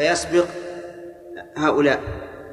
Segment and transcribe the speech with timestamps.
[0.00, 0.44] فيسبق
[1.56, 2.00] هؤلاء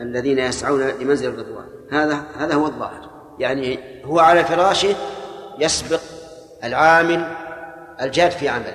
[0.02, 1.66] الذين يسعون لمنزل الرضوان.
[1.92, 3.10] هذا هذا هو الظاهر.
[3.40, 4.96] يعني هو على فراشه
[5.60, 6.00] يسبق
[6.64, 7.28] العامل
[8.02, 8.74] الجاد في عمله.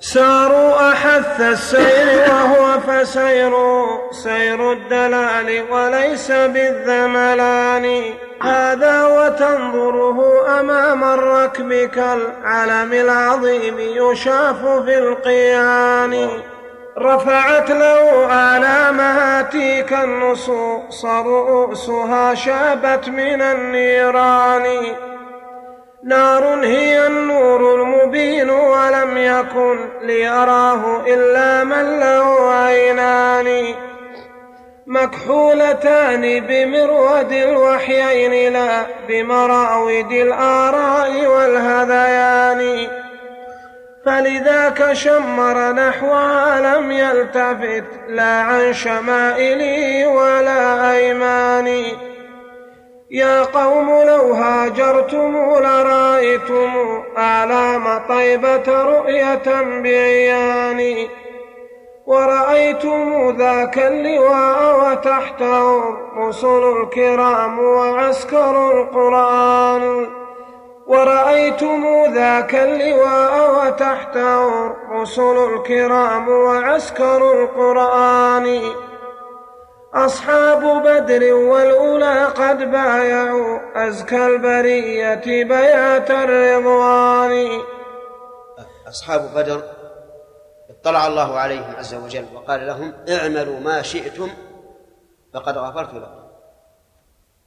[0.00, 3.52] ساروا أحث السير وهو فسير.
[4.10, 8.14] سير الدلال وليس بالذملان.
[8.42, 16.28] هذا وتنظره أمام الركب كالعلم العظيم يشاف في القيان.
[17.00, 18.26] رفعت له
[18.56, 24.66] آلامها تيك النصوص رؤوسها شابت من النيران.
[26.04, 33.74] نار هي النور المبين ولم يكن ليراه إلا من له عينان.
[34.86, 42.88] مكحولتان بمرود الوحيين لا بمراود الآراء والهذيان.
[44.08, 51.96] فلذاك شمر نحوها لم يلتفت لا عن شمائلي ولا أيماني.
[53.10, 61.08] يا قوم لو هاجرتم لرأيتم آلام طيبة رؤية بعياني.
[62.06, 65.84] ورأيتم ذاك اللواء وتحته
[66.18, 70.06] رسل الكرام وعسكر القرآن.
[70.88, 78.72] ورأيتم ذاك اللواء وتحته رسل الكرام وعسكر القرآن.
[79.94, 83.58] أصحاب بدر والأولى قد بايعوا
[83.88, 87.60] أزكى البرية بيات الرضوان.
[88.88, 89.62] أصحاب بدر
[90.70, 94.28] اطلع الله عليهم عز وجل وقال لهم اعملوا ما شئتم
[95.34, 96.28] فقد غفرت لكم.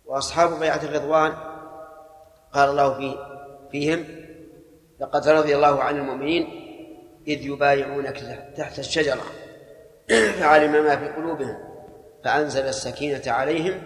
[0.05, 1.33] وأصحاب بيعة الرضوان
[2.53, 3.30] قال الله فيه
[3.71, 4.05] فيهم
[4.99, 6.61] لقد رضي الله عن المؤمنين
[7.27, 8.17] إذ يبايعونك
[8.57, 9.21] تحت الشجرة.
[10.39, 11.57] فعلم ما في قلوبهم
[12.23, 13.81] فأنزل السكينة عليهم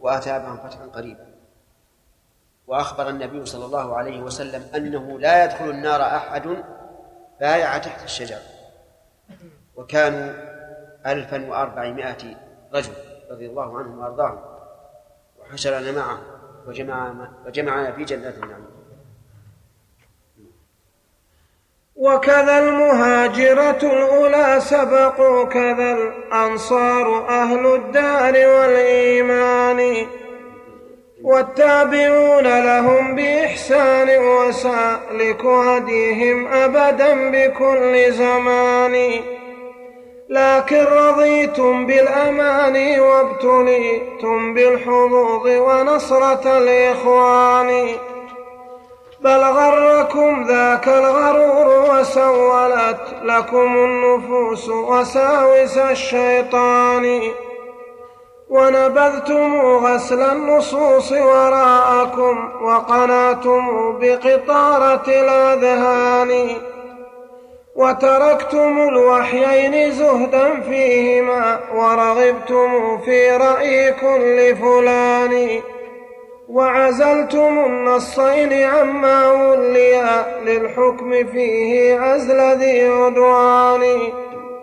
[0.00, 1.26] وأتابهم فتحا قريبا.
[2.66, 6.56] وأخبر النبي صلى الله عليه وسلم أنه لا يدخل النار أحد
[7.40, 8.42] بايع تحت الشجرة.
[9.76, 10.32] وكانوا
[11.06, 12.36] ألفا وأربعمائة
[12.74, 12.92] رجل
[13.30, 14.40] رضي الله عنهم وأرضاهم
[15.40, 16.20] وحشرنا معه
[16.66, 18.69] وجمعنا وجمعنا في جنات النعيم.
[22.00, 30.06] وكذا المهاجرة الأولى سبقوا كذا الأنصار أهل الدار والإيمان.
[31.24, 39.10] والتابعون لهم بإحسان وسألك هديهم أبدا بكل زمان.
[40.28, 47.88] لكن رضيتم بالأمان وابتليتم بالحظوظ ونصرة الإخوان.
[49.20, 49.42] بل
[50.10, 57.20] غركم ذاك الغرور وسولت لكم النفوس وساوس الشيطان.
[58.48, 66.56] ونبذتم غسل النصوص وراءكم وقناتم بقطارة الأذهان.
[67.76, 75.60] وتركتم الوحيين زهدا فيهما ورغبتم في رأي كل فلان.
[76.50, 83.98] وعزلتم النصين عما وليا للحكم فيه عزل ذي عدوان.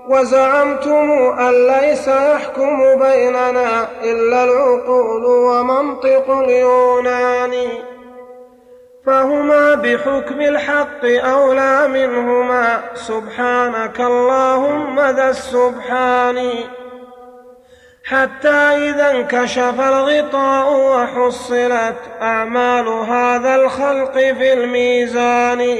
[0.10, 7.54] وزعمتم أن ليس يحكم بيننا إلا العقول ومنطق اليونان.
[9.06, 12.80] فهما بحكم الحق أولى منهما.
[12.94, 16.50] سبحانك اللهم ذا السبحان.
[18.10, 18.50] حتى
[18.90, 25.78] إذا انكشف الغطاء وحصلت أعمال هذا الخلق في الميزان.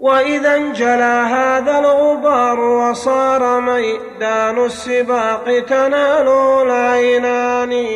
[0.00, 7.86] وإذا انجلى هذا الغبار وصار ميدان السباق تناله العينان.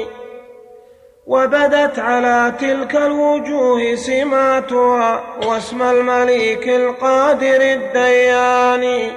[1.26, 9.10] وبدت على تلك الوجوه سماتها واسم المليك القادر الديان.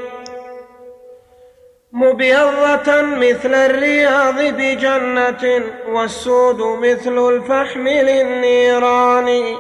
[1.96, 9.56] مبيضة مثل الرياض بجنة والسود مثل الفحم للنيران.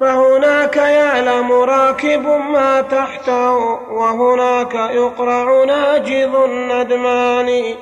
[0.00, 3.54] فهناك يعلم راكب ما تحته
[3.92, 7.74] وهناك يقرع ناجذ الندمان.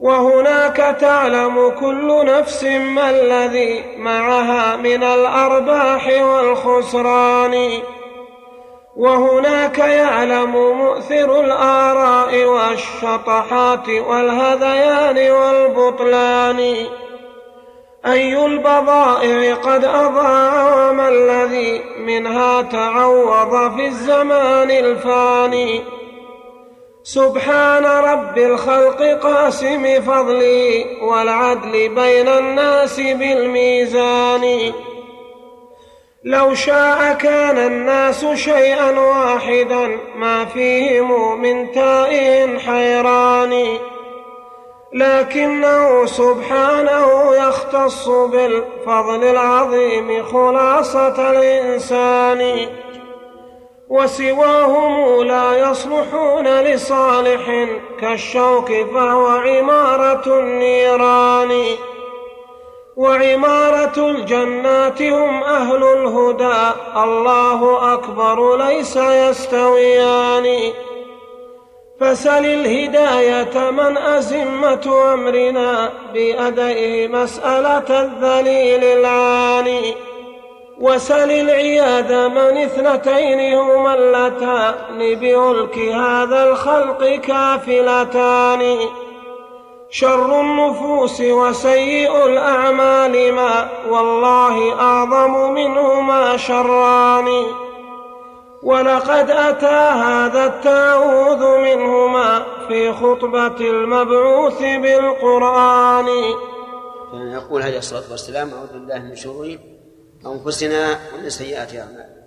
[0.00, 7.82] وهناك تعلم كل نفس ما الذي معها من الأرباح والخسران.
[8.96, 16.86] وهناك يعلم مؤثر الآراء والشطحات والهذيان والبطلان.
[18.06, 25.80] أي البضائع قد أضاع وما الذي منها تعوض في الزمان الفاني.
[27.02, 34.72] سبحان رب الخلق قاسم فضلي والعدل بين الناس بالميزان.
[36.26, 43.78] لو شاء كان الناس شيئا واحدا ما فيهم من تائه حيران.
[44.92, 52.68] لكنه سبحانه يختص بالفضل العظيم خلاصة الإنسان.
[53.88, 57.66] وسواهم لا يصلحون لصالح
[58.00, 61.64] كالشوك فهو عمارة النيران.
[62.96, 66.78] وعمارة الجنات هم أهل الهدى.
[66.96, 70.72] الله أكبر ليس يستويان.
[72.00, 79.94] فسل الهداية من أزمة أمرنا بأدئه مسألة الذليل العاني.
[80.80, 88.78] وسل العياذ من اثنتين هما اللتان بألك هذا الخلق كافلتان.
[89.94, 97.28] شر النفوس وسيء الأعمال ما والله أعظم منهما شران.
[98.62, 106.06] ولقد أتى هذا التعوذ منهما في خطبة المبعوث بالقرآن.
[107.12, 109.58] يقول عليه الصلاة والسلام أعوذ بالله من شرور
[110.26, 112.23] أنفسنا ومن سيئات أعمالنا.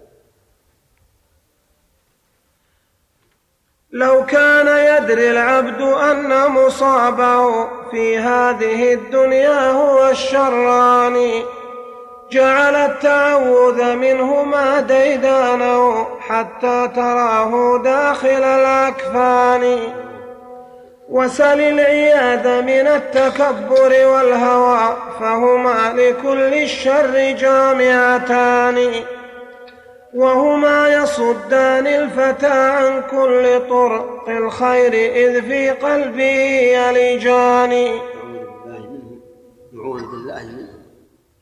[3.91, 11.43] لو كان يدري العبد أن مصابه في هذه الدنيا هو الشران.
[12.31, 19.79] جعل التعوذ منهما ديدانه حتى تراه داخل الأكفان.
[21.09, 28.91] وسل العياذ من التكبر والهوى فهما لكل الشر جامعتان.
[30.15, 36.39] وهما يصدان الفتى عن كل طرق الخير إذ في قلبه
[36.77, 37.99] يلجان.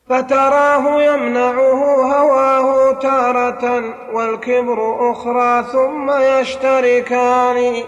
[0.08, 1.84] فتراه يمنعه
[2.18, 7.82] هواه تارة والكبر أخرى ثم يشتركان.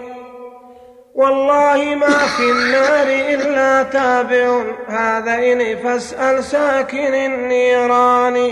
[1.15, 4.61] والله ما في النار إلا تابع.
[4.87, 8.51] هذا إن فاسأل ساكن النيران.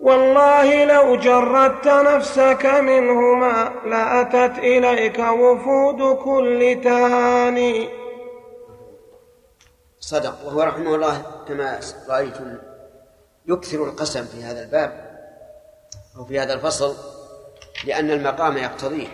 [0.00, 7.88] والله لو جردت نفسك منهما لأتت إليك وفود كل تهاني
[10.00, 10.46] صدق.
[10.46, 12.58] وهو رحمه الله كما رأيتم
[13.46, 15.10] يكثر القسم في هذا الباب
[16.16, 16.96] أو في هذا الفصل
[17.86, 19.08] لأن المقام يقتضيه.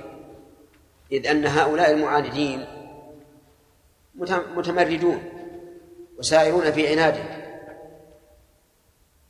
[1.12, 2.67] إذ أن هؤلاء المعاندين
[4.56, 5.23] متمردون
[6.19, 7.45] وسائرون في عنادهم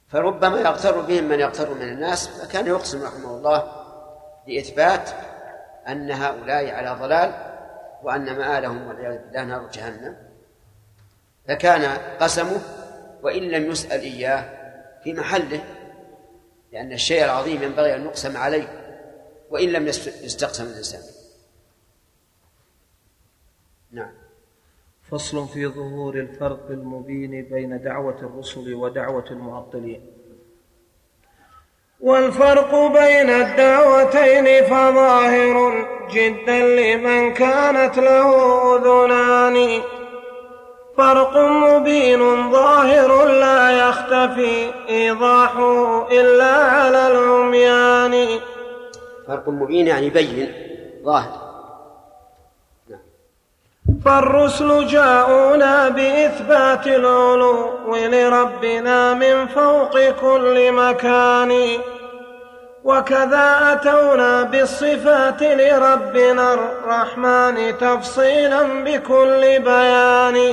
[0.08, 3.72] فربما يغتر بهم من يغتر من الناس فكان يقسم رحمه الله
[4.48, 5.10] لإثبات
[5.88, 7.32] أن هؤلاء على ضلال
[8.02, 10.16] وأن مآلهم والعياذ بالله نار جهنم.
[11.48, 12.60] فكان قسمه
[13.22, 14.44] وإن لم يسأل إياه
[15.04, 15.64] في محله
[16.72, 18.68] لأن الشيء العظيم ينبغي أن يقسم عليه
[19.50, 19.86] وإن لم
[20.22, 21.02] يستقسم الإنسان.
[23.90, 24.25] نعم.
[25.10, 30.00] فصل في ظهور الفرق المبين بين دعوة الرسل ودعوة المعطلين.
[32.00, 38.30] والفرق بين الدعوتين فظاهر جدا لمن كانت له
[38.76, 39.82] أذنان.
[40.96, 48.40] فرق مبين ظاهر لا يختفي إيضاحه إلا على العميان.
[49.26, 50.52] فرق مبين يعني بين
[51.04, 51.45] ظاهر.
[54.04, 61.78] فالرسل جاءونا بإثبات العلو لربنا من فوق كل مكان
[62.84, 70.52] وكذا أتونا بالصفات لربنا الرحمن تفصيلا بكل بيان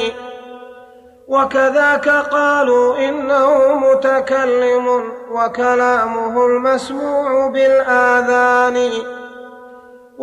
[1.27, 8.89] وكذاك قالوا إنه متكلم وكلامه المسموع بالآذان.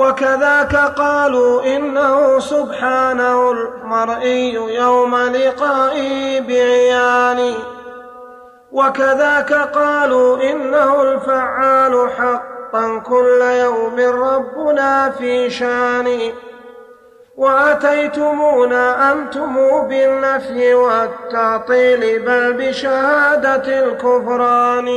[0.01, 7.55] وكذاك قالوا إنه سبحانه المرئي يوم لقائه بعيان
[8.73, 16.33] وكذاك قالوا إنه الفعال حقا كل يوم ربنا في شان
[17.37, 19.55] وأتيتمونا أنتم
[19.89, 24.89] بالنفي والتعطيل بل بشهادة الكفران.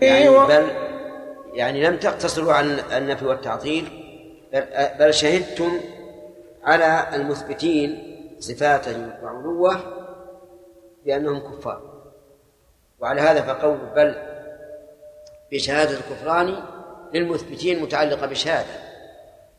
[0.00, 0.87] يعني بل
[1.58, 3.88] يعني لم تقتصروا عن النفي والتعطيل
[4.98, 5.80] بل شهدتم
[6.64, 9.80] على المثبتين صفاته وعلوة
[11.04, 12.02] بأنهم كفار.
[13.00, 14.14] وعلى هذا فقول بل
[15.52, 16.62] بشهادة الكفران
[17.14, 18.88] للمثبتين متعلقة بشهادة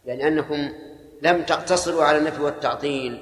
[0.05, 0.69] يعني أنكم
[1.21, 3.19] لم تقتصروا على النفي والتعطيل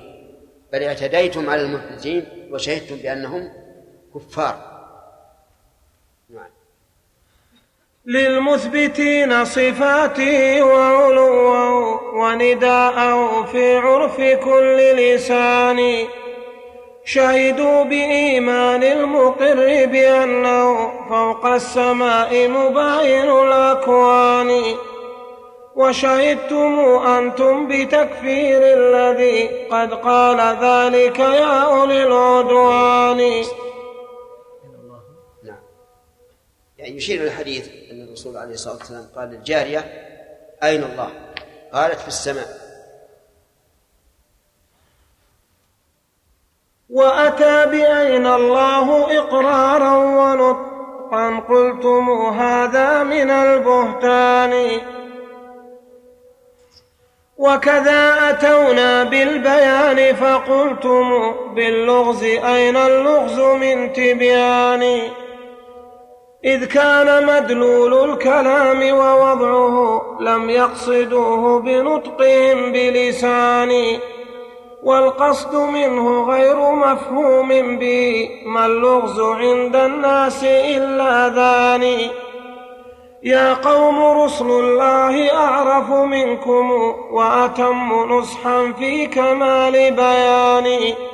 [0.73, 3.53] بل اعتديتم على المثبتين وشهدتم بأنهم
[4.15, 4.77] كفار
[6.29, 6.49] نعم
[8.07, 16.05] للمثبتين صفاته وعلوه ونداءه في عرف كل لسان.
[17.05, 24.63] شهدوا بإيمان المقر بأنه فوق السماء مباين الأكوان.
[25.75, 33.43] وشهدتم أنتم بتكفير الذي قد قال ذلك يا أولي العدوان.
[35.43, 35.59] نعم.
[36.77, 37.76] يعني يشير الحديث
[38.17, 39.79] الرسول عليه الصلاة والسلام قال للجارية
[40.63, 41.09] أين الله؟
[41.73, 42.47] قالت في السماء.
[46.89, 52.09] وأتى بأين الله إقرارا ونطقا قلتم
[52.39, 54.81] هذا من البهتان.
[57.37, 65.11] وكذا أتونا بالبيان فقلتم باللغز أين اللغز من تبيان؟
[66.45, 73.99] إذ كان مدلول الكلام ووضعه لم يقصدوه بنطقهم بلسان
[74.83, 82.11] والقصد منه غير مفهوم به ما اللغز عند الناس إلا ذاني
[83.23, 86.71] يا قوم رسل الله أعرف منكم
[87.11, 91.06] وأتم نصحا في كمال بياني.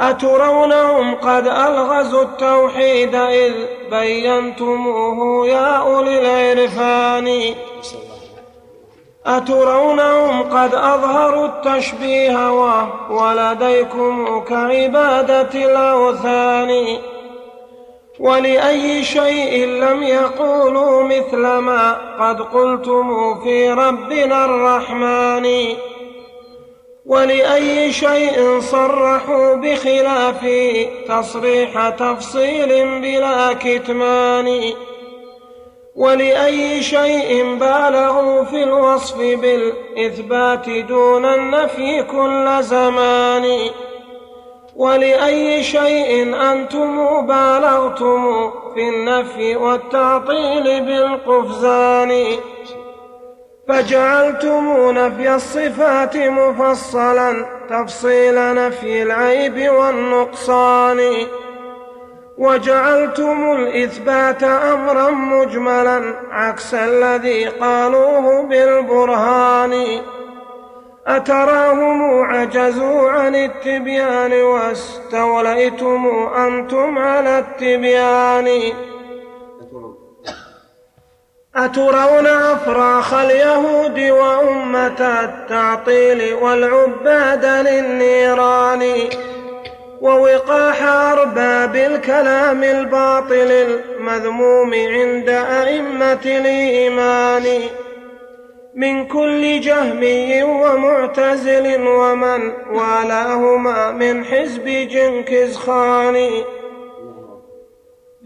[0.00, 3.52] أترونهم قد ألغزوا التوحيد إذ
[3.90, 7.54] بينتموه يا أولي العرفان.
[9.26, 12.52] أترونهم قد أظهروا التشبيه
[13.10, 16.98] ولديكم كعبادة الأوثان.
[18.20, 25.46] ولأي شيء لم يقولوا مثل ما قد قلتم في ربنا الرحمن.
[27.08, 30.46] ولأي شيء صرحوا بخلاف
[31.08, 34.72] تصريح تفصيل بلا كتمان.
[35.96, 43.58] ولأي شيء بالغوا في الوصف بالإثبات دون النفي كل زمان.
[44.76, 52.26] ولأي شيء أنتم بالغتم في النفي والتعطيل بالقفزان.
[53.68, 61.00] فجعلتم نفي الصفات مفصلا تفصيل نفي العيب والنقصان.
[62.38, 70.00] وجعلتم الإثبات أمرا مجملا عكس الذي قالوه بالبرهان.
[71.06, 76.06] أتراهم عجزوا عن التبيان واستوليتم
[76.36, 78.48] أنتم على التبيان.
[81.64, 88.92] أترون أفراخ اليهود وأمة التعطيل والعباد للنيران
[90.00, 97.60] ووقاح أرباب الكلام الباطل المذموم عند أئمة الإيمان
[98.74, 106.30] من كل جهمي ومعتزل ومن والاهما من حزب جنكز خان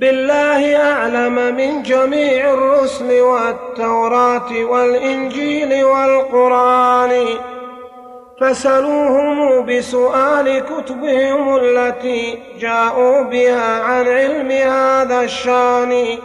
[0.03, 7.27] بالله أعلم من جميع الرسل والتوراة والإنجيل والقرآن.
[8.41, 16.19] فسلوهم بسؤال كتبهم التي جاءوا بها عن علم هذا الشأن.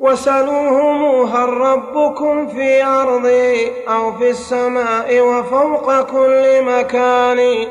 [0.00, 7.66] وسلوهم هل ربكم في أرضي أو في السماء وفوق كل مكان.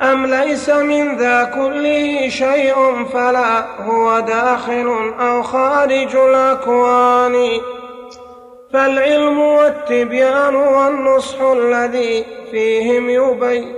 [0.00, 7.48] أم ليس من ذا كله شيء فلا هو داخل أو خارج الأكوان.
[8.72, 13.74] فالعلم والتبيان والنصح الذي فيهم يبين.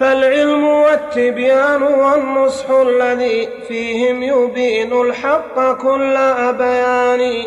[0.00, 6.16] فالعلم والتبيان والنصح الذي فيهم يبين الحق كل
[6.58, 7.46] بيان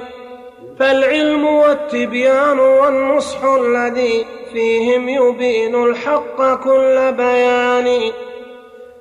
[0.81, 8.11] فالعلم والتبيان والنصح الذي فيهم يبين الحق كل بيان.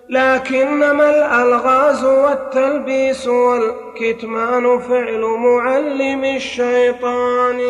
[0.09, 7.61] لكنما الألغاز والتلبيس والكتمان فعل معلم الشيطان؟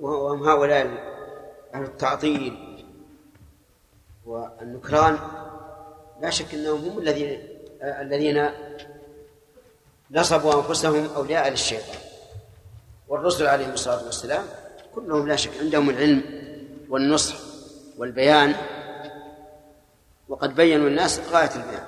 [0.00, 0.86] وهم هؤلاء
[1.74, 2.56] أهل التعطيل
[4.26, 5.18] والنكران.
[6.22, 7.42] لا شك أنهم هم الذين
[7.82, 8.50] الذين
[10.10, 12.07] نصبوا أنفسهم أولياء للشيطان.
[13.08, 14.44] والرسل عليهم الصلاة والسلام
[14.94, 16.22] كلهم لا شك عندهم العلم
[16.88, 17.36] والنصح
[17.98, 18.54] والبيان.
[20.28, 21.86] وقد بينوا الناس غاية البيان.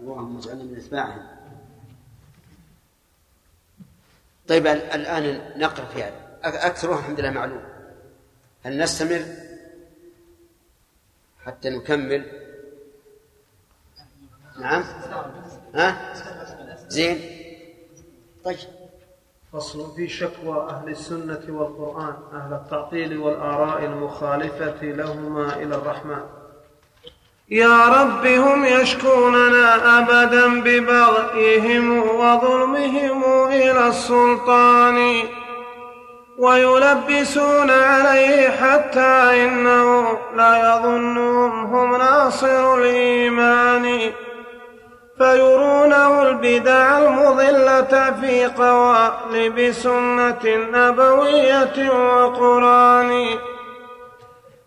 [0.00, 1.26] اللهم اجعلنا من أتباعهم.
[4.48, 6.38] طيب الآن نقرأ في هذا.
[6.44, 7.62] أكثرها الحمد لله معلوم.
[8.62, 9.24] هل نستمر
[11.44, 12.26] حتى نكمل؟
[14.60, 14.84] نعم.
[15.74, 16.14] ها؟
[16.88, 17.20] زين.
[18.44, 18.77] طيب.
[19.52, 26.20] فصل في شكوى أهل السنة والقرآن أهل التعطيل والآراء المخالفة لهما إلى الرحمن.
[27.50, 35.22] يا رب هم يشكوننا أبدا ببغيهم وظلمهم إلى السلطان
[36.38, 44.12] ويلبسون عليه حتى إنه لا يظنهم هم ناصر الإيمان.
[45.18, 53.26] فيرونه البدع المضلة في قوالب سنة نبوية وقرآن.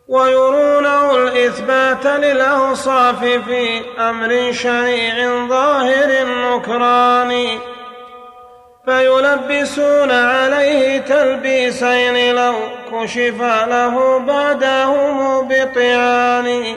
[0.07, 7.47] ويرونه الإثبات للأوصاف في أمر شريع ظاهر النكران
[8.85, 12.53] فيلبسون عليه تلبيسين لو
[12.91, 16.75] كشف له بعدهم بطعان.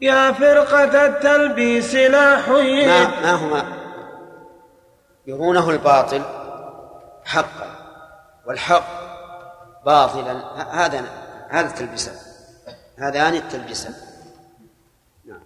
[0.00, 3.62] يا فرقة التلبيس لا حييت ما, ما هو
[5.26, 6.22] يرونه الباطل
[7.24, 7.70] حقا
[8.46, 8.84] والحق
[9.86, 10.32] باطلا.
[10.72, 11.04] هذا
[11.48, 12.14] هذا التلبيسان
[12.98, 13.94] هذان التلبيسان
[15.24, 15.40] نعم.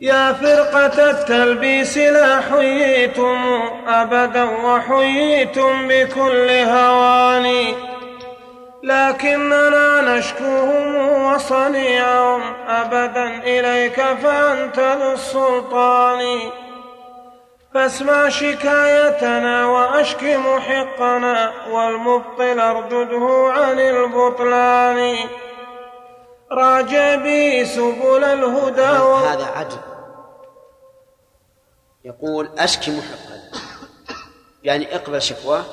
[0.00, 7.74] يا فرقة التلبيس لا حييتم أبدا وحييتم بكل هوان
[8.82, 16.50] لكننا نشكوهم وصنيعهم أبدا إليك فأنت ذو السلطان.
[17.74, 25.16] فاسمع شكايتنا وأشك محقنا والمبطل اردده عن البطلان.
[26.52, 28.82] راجع بي سبل الهدى
[29.28, 29.80] هذا عجب.
[32.04, 33.40] يقول أشكي محقا.
[34.62, 35.64] يعني اقبل شكواه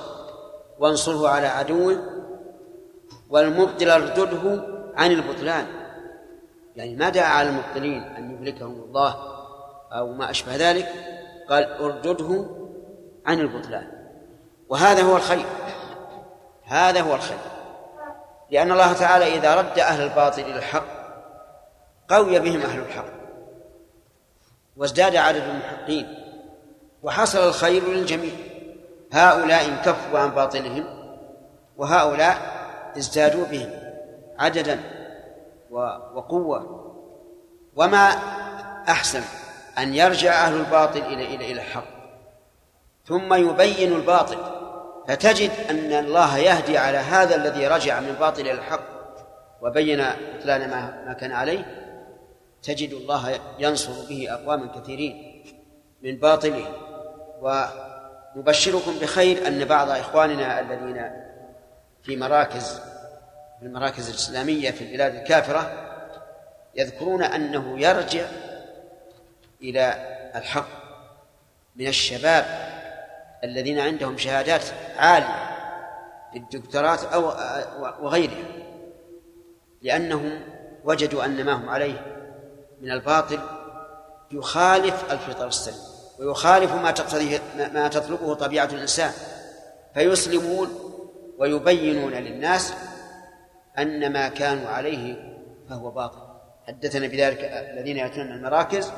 [0.79, 2.16] وانصره على عدوه
[3.29, 4.63] والمبطل اردده
[4.96, 5.67] عن البطلان.
[6.75, 9.15] يعني ما دعا على المبطلين أن يهلكهم الله
[9.91, 10.88] أو ما أشبه ذلك
[11.49, 12.45] قال اردده
[13.25, 13.88] عن البطلان.
[14.69, 15.45] وهذا هو الخير.
[16.63, 17.38] هذا هو الخير.
[18.51, 20.86] لأن الله تعالى إذا رد أهل الباطل إلى الحق
[22.10, 23.06] قوي بهم أهل الحق.
[24.78, 26.23] وازداد عدد المحقين.
[27.04, 28.32] وحصل الخير للجميع.
[29.12, 30.86] هؤلاء انكفوا عن باطلهم
[31.78, 32.57] وهؤلاء
[32.97, 33.69] ازدادوا بهم
[34.39, 34.80] عددا
[36.15, 36.84] وقوة.
[37.76, 38.10] وما
[38.89, 39.21] أحسن
[39.78, 41.88] أن يرجع أهل الباطل إلى إلى إلى الحق.
[43.06, 44.38] ثم يبين الباطل.
[45.08, 48.97] فتجد أن الله يهدي على هذا الذي رجع من باطل إلى الحق.
[49.62, 51.65] وبين بطلان ما, ما كان عليه.
[52.63, 55.43] تجد الله ينصر به أقواما كثيرين
[56.04, 56.65] من باطله.
[57.41, 61.26] ونبشركم بخير أن بعض إخواننا الذين
[62.08, 62.80] في مراكز
[63.60, 65.72] في المراكز الإسلامية في البلاد الكافرة
[66.76, 68.26] يذكرون أنه يرجع
[69.62, 69.96] إلى
[70.36, 70.67] الحق
[71.76, 72.46] من الشباب
[73.43, 74.62] الذين عندهم شهادات
[74.98, 75.58] عالية
[76.32, 77.24] في الدكتورات أو
[78.06, 78.46] وغيرها
[79.82, 80.41] لأنهم
[80.84, 82.06] وجدوا أن ما هم عليه
[82.82, 83.39] من الباطل
[84.32, 85.80] يخالف الفطر السليم
[86.20, 89.12] ويخالف ما تقتضيه ما تطلبه طبيعة الإنسان
[89.93, 90.87] فيسلمون
[91.38, 92.73] ويبينون للناس
[93.80, 95.34] أن ما كانوا عليه
[95.69, 96.28] فهو باطل.
[96.67, 98.91] حدثنا بذلك الذين يأتون المراكز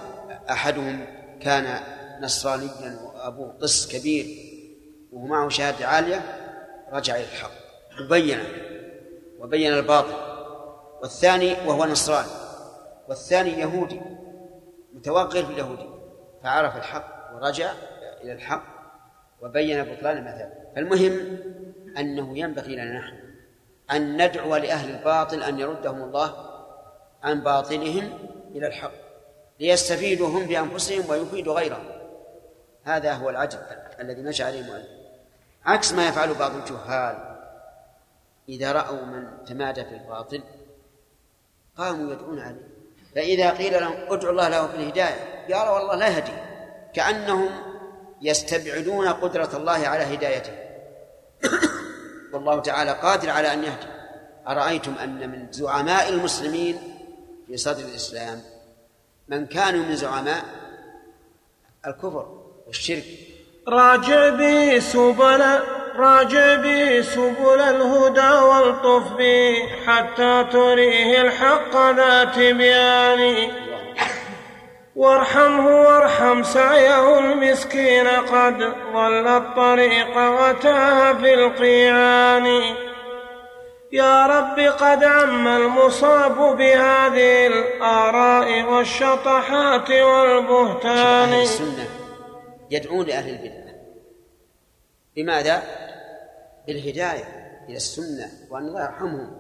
[0.50, 1.06] أحدهم
[1.42, 1.80] كان
[2.22, 4.26] نصرانيا وأبوه قس كبير
[5.12, 6.22] وهو معه شهادة عالية
[6.92, 7.52] رجع إلى الحق.
[8.02, 8.40] وبين
[9.40, 10.30] وبين الباطل.
[11.02, 12.30] والثاني وهو نصراني
[13.10, 14.02] والثاني يهودي
[14.94, 16.00] متوغل في اليهودية.
[16.44, 17.72] فعرف الحق ورجع
[18.24, 18.64] إلى الحق
[19.42, 21.38] وبين بطلان مثلا فالمهم
[21.98, 23.20] أنه ينبغي لنا نحن
[23.92, 26.50] أن ندعو لأهل الباطل أن يردهم الله
[27.24, 28.20] عن باطلهم
[28.56, 28.92] إلى الحق
[29.60, 31.90] ليستفيدوا هم بأنفسهم ويفيدوا غيرهم.
[32.84, 33.60] هذا هو العجب
[34.00, 34.88] الذي مشى عليه المؤلف.
[35.66, 37.38] عكس ما يفعل بعض الجهال
[38.50, 40.44] إذا رأوا من تمادى في الباطل
[41.78, 42.70] قاموا يدعون عليه.
[43.16, 46.32] فإذا قيل لهم ادعوا الله له في الهداية قالوا والله لا يهدي.
[46.94, 47.50] كأنهم
[48.22, 50.54] يستبعدون قدرة الله على هدايته.
[52.34, 53.88] والله تعالى قادر على أن يهدي.
[54.48, 56.78] أرأيتم أن من زعماء المسلمين
[57.48, 58.42] في صدر الإسلام
[59.28, 60.46] من كانوا من زعماء
[61.88, 62.26] الكفر
[62.68, 63.06] والشرك؟
[63.68, 65.60] راجع بي سبل
[65.96, 73.69] راجع بي سبل الهدى والطف بي حتى تريه الحق ذا تبيان.
[75.00, 78.58] وارحمه وارحم سعيه المسكين قد
[78.94, 82.46] ضل الطريق وتاه في القيعان
[83.92, 91.30] يا رب قد عم المصاب بهذه الآراء والشطحات والبهتان.
[91.30, 91.88] أهل السنة
[92.72, 93.76] يدعون لأهل البدعة
[95.16, 95.64] بماذا؟
[96.68, 97.24] بالهداية
[97.70, 99.32] إلى السنة وأن الله يرحمهم.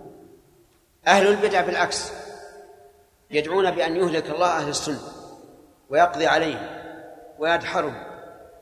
[1.08, 2.12] أهل البدع بالعكس
[3.32, 5.19] يدعون بأن يهلك الله أهل السنة.
[5.89, 6.67] ويقضي عليهم
[7.39, 8.04] ويدحرهم.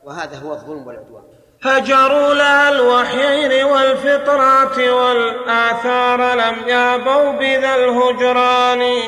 [0.03, 1.23] وهذا هو الظلم والعدوان.
[1.63, 9.01] هجروا لها الوحيين والفطرات والآثار لم يابوا بذا الهجران.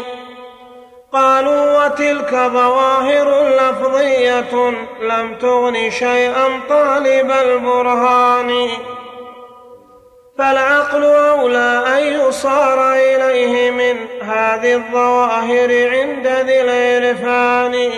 [1.14, 4.70] قالوا وتلك ظواهر لفظية
[5.02, 8.70] لم تغن شيئا طالب البرهان.
[10.40, 17.92] فالعقل أولى أن يصار إليه من هذه الظواهر عند ذي العرفان.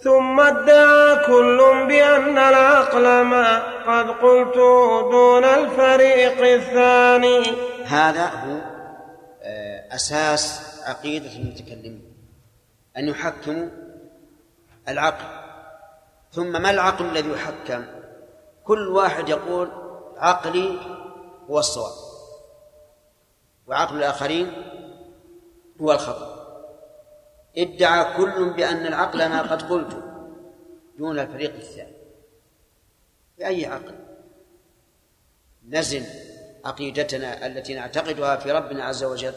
[0.00, 4.54] ثم ادعى كل بأن العقل ما قد قلت
[5.10, 7.42] دون الفريق الثاني.
[7.84, 8.58] هذا هو
[9.42, 12.02] آه، أساس عقيدة المتكلمين
[12.96, 13.68] أن يحكموا
[14.88, 15.24] العقل.
[16.32, 17.84] ثم ما العقل الذي يحكم؟
[18.64, 19.68] كل واحد يقول
[20.18, 20.95] عقلي
[21.50, 21.92] هو الصواب.
[23.66, 24.52] وعقل الآخرين
[25.80, 26.36] هو الخطأ.
[27.58, 30.02] ادعى كل بأن العقل ما قد قلت
[30.98, 31.96] دون الفريق الثاني.
[33.38, 33.94] بأي عقل؟
[35.68, 36.04] نزن
[36.64, 39.34] عقيدتنا التي نعتقدها في ربنا عز وجل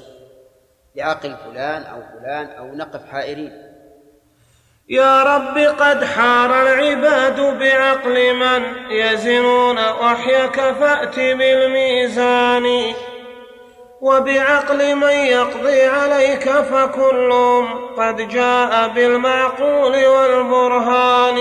[0.95, 3.68] بعقل فلان أو فلان أو نقف حائرين.
[4.89, 12.93] يا رب قد حار العباد بعقل من يزنون وحيك فأت بالميزان.
[14.01, 21.37] وبعقل من يقضي عليك فكلهم قد جاء بالمعقول والبرهان.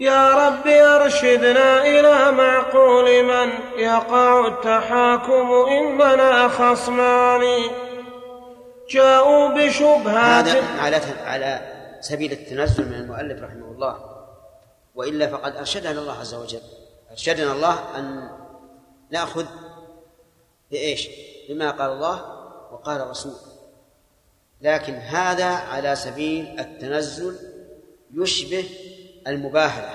[0.00, 7.42] يا رب أرشدنا إلى معقول من يقع التحاكم إننا خصمان.
[8.90, 11.71] جاءوا بشبهات هذا على على
[12.02, 14.24] سبيل التنزل من المؤلف رحمه الله
[14.94, 16.62] وإلا فقد أرشدنا الله عز وجل.
[17.10, 18.30] أرشدنا الله أن
[19.10, 19.46] نأخذ
[20.70, 21.08] بإيش؟
[21.48, 22.14] بما قال الله
[22.72, 23.34] وقال الرسول.
[24.60, 27.36] لكن هذا على سبيل التنزل
[28.14, 28.68] يشبه
[29.26, 29.90] المباهلة.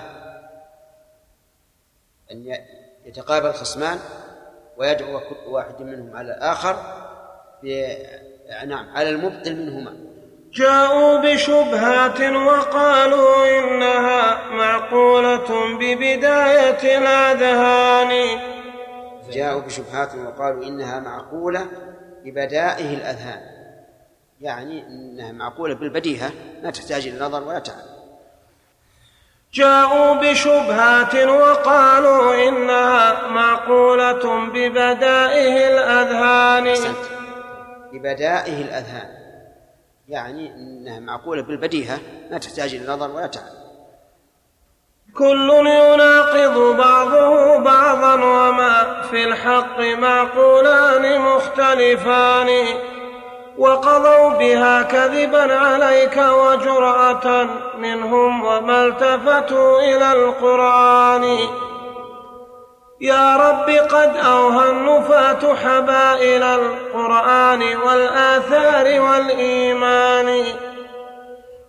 [2.32, 2.58] أن
[3.06, 4.00] يتقابل خصمان
[4.78, 6.76] ويدعو كل واحد منهم على الآخر
[8.65, 9.98] نعم على المبطل منهما.
[10.54, 18.40] جاءوا بشبهات وقالوا إنها معقولة ببداية الأذهان.
[19.32, 21.66] جاءوا بشبهات وقالوا إنها معقولة
[22.26, 23.42] ببدائه الأذهان.
[24.42, 26.32] يعني إنها معقولة بالبديهة
[26.62, 27.98] لا تحتاج إلى نظر ولا تعب.
[29.54, 36.96] جاءوا بشبهات وقالوا إنها معقولة ببدائه الأذهان.
[37.94, 39.27] ببدائه الأذهان.
[40.08, 43.43] يعني إنها معقولة بالبديهة لا تحتاج إلى نظر ولا تعب.
[45.17, 52.65] كل يناقض بعضه بعضا وما في الحق معقولان مختلفان.
[53.58, 57.43] وقضوا بها كذبا عليك وجرأة
[57.78, 61.38] منهم وما التفتوا إلى القرآن.
[63.02, 70.44] يا رب قد أوهى النفاة حبائل القرآن والآثار والإيمان.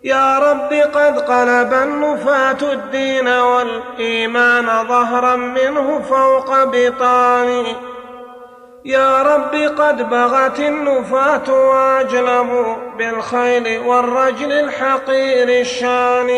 [0.03, 7.65] يا رب قد قلب النفاة الدين والإيمان ظهرا منه فوق بطان
[8.85, 16.29] يا رب قد بغت النفاة وأجلبوا بالخيل والرجل الحقير الشان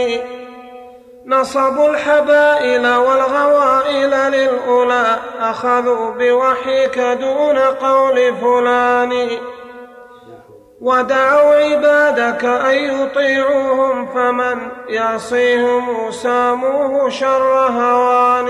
[1.32, 9.30] نصبوا الحبائل والغوائل للأولى أخذوا بوحيك دون قول فلان.
[10.82, 18.50] ودعوا عبادك أن يطيعوهم فمن يعصيهم ساموه شر هوان.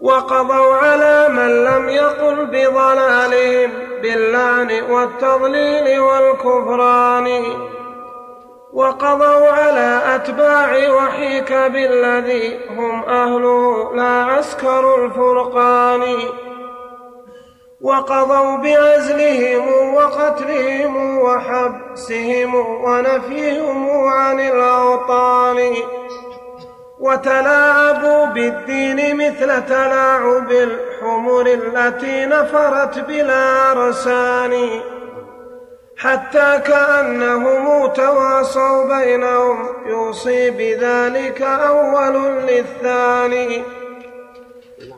[0.00, 3.70] وقضوا على من لم يقل بضلالهم
[4.02, 7.44] باللعن والتضليل والكفران.
[8.76, 16.02] وقضوا على أتباع وحيك بالذي هم أهله لا عسكر الفرقان.
[17.80, 25.74] وقضوا بعزلهم وقتلهم وحبسهم ونفيهم عن الأوطان.
[27.00, 34.68] وتلاعبوا بالدين مثل تلاعب الحمر التي نفرت بلا رسان.
[35.96, 39.88] حتى كأنهم تواصوا بينهم.
[39.88, 43.64] يوصي بذلك أول للثاني.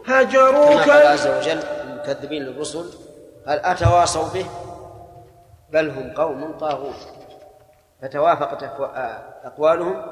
[0.07, 2.85] هجروك الله عز وجل المكذبين للرسل
[3.47, 4.47] قال أتواصوا به؟
[5.71, 6.95] بل هم قوم طاغون
[8.03, 8.63] فتوافقت
[9.45, 10.03] أقوالهم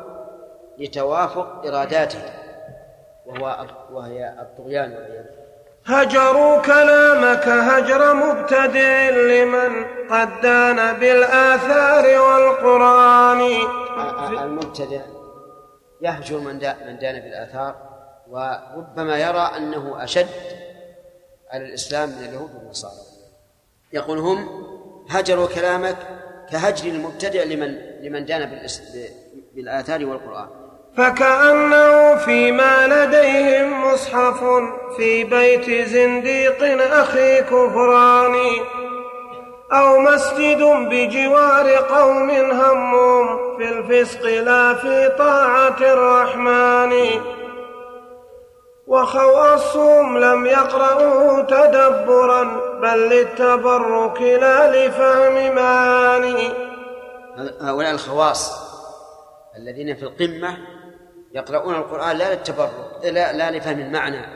[0.79, 2.31] لتوافق إراداتهم.
[3.27, 5.27] وهو وهي الطغيان والعياذ
[5.87, 13.41] هجروا كلامك هجر مبتدع لمن قد دان بالآثار والقرآن.
[14.43, 15.01] المبتدع
[16.01, 16.55] يهجر من
[16.87, 17.75] من دان بالآثار
[18.31, 20.27] وربما يرى أنه أشد
[21.51, 23.07] على الإسلام من اليهود والنصارى.
[23.93, 24.49] يقول هم
[25.11, 25.97] هجروا كلامك
[26.51, 28.67] كهجر المبتدع لمن لمن دان
[29.55, 30.66] بالآثار والقرآن.
[30.97, 34.45] فكأنه فيما لديهم مصحف
[34.97, 38.61] في بيت زنديق أخي كفراني
[39.73, 46.93] أو مسجد بجوار قوم همهم في الفسق لا في طاعة الرحمن.
[48.87, 52.45] وخواصهم لم يقرأوا تدبرا
[52.83, 56.49] بل للتبرك لا لفهم معاني
[57.61, 58.67] هؤلاء الخواص
[59.59, 60.76] الذين في القمة
[61.37, 62.71] يقرؤون القرآن لا للتبرك
[63.05, 64.27] لا, لا لفهم المعنى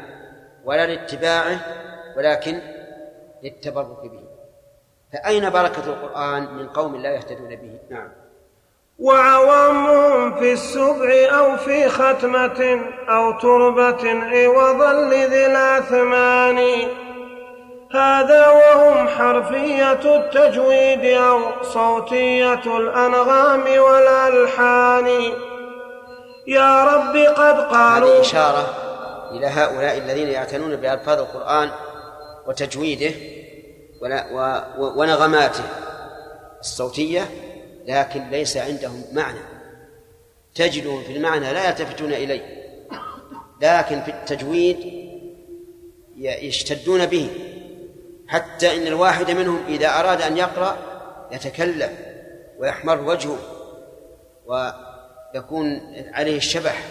[0.64, 1.60] ولا لاتباعه
[2.16, 2.60] ولكن
[3.42, 4.24] للتبرك به.
[5.12, 8.08] فأين بركة القرآن من قوم لا يهتدون به؟ نعم.
[8.98, 16.58] وعوام في السبع أو في ختمة أو تربة عوضا لذي الأثمان.
[17.92, 25.32] هذا وهم حرفية التجويد أو صوتية الأنغام والألحان.
[26.50, 28.74] يا رب قد قالوا هذه إشارة
[29.30, 31.70] إلى هؤلاء الذين يعتنون بألفاظ القرآن
[32.46, 33.10] وتجويده
[34.78, 35.64] ونغماته
[36.60, 37.30] الصوتية
[37.86, 39.38] لكن ليس عندهم معنى.
[40.54, 42.60] تجدهم في المعنى لا يلتفتون إليه
[43.62, 44.78] لكن في التجويد
[46.16, 47.30] يشتدون به.
[48.28, 50.78] حتى إن الواحد منهم إذا أراد أن يقرأ
[51.32, 51.96] يتكلم
[52.58, 53.38] ويحمر وجهه
[55.34, 55.80] ويكون
[56.12, 56.84] عليه الشبح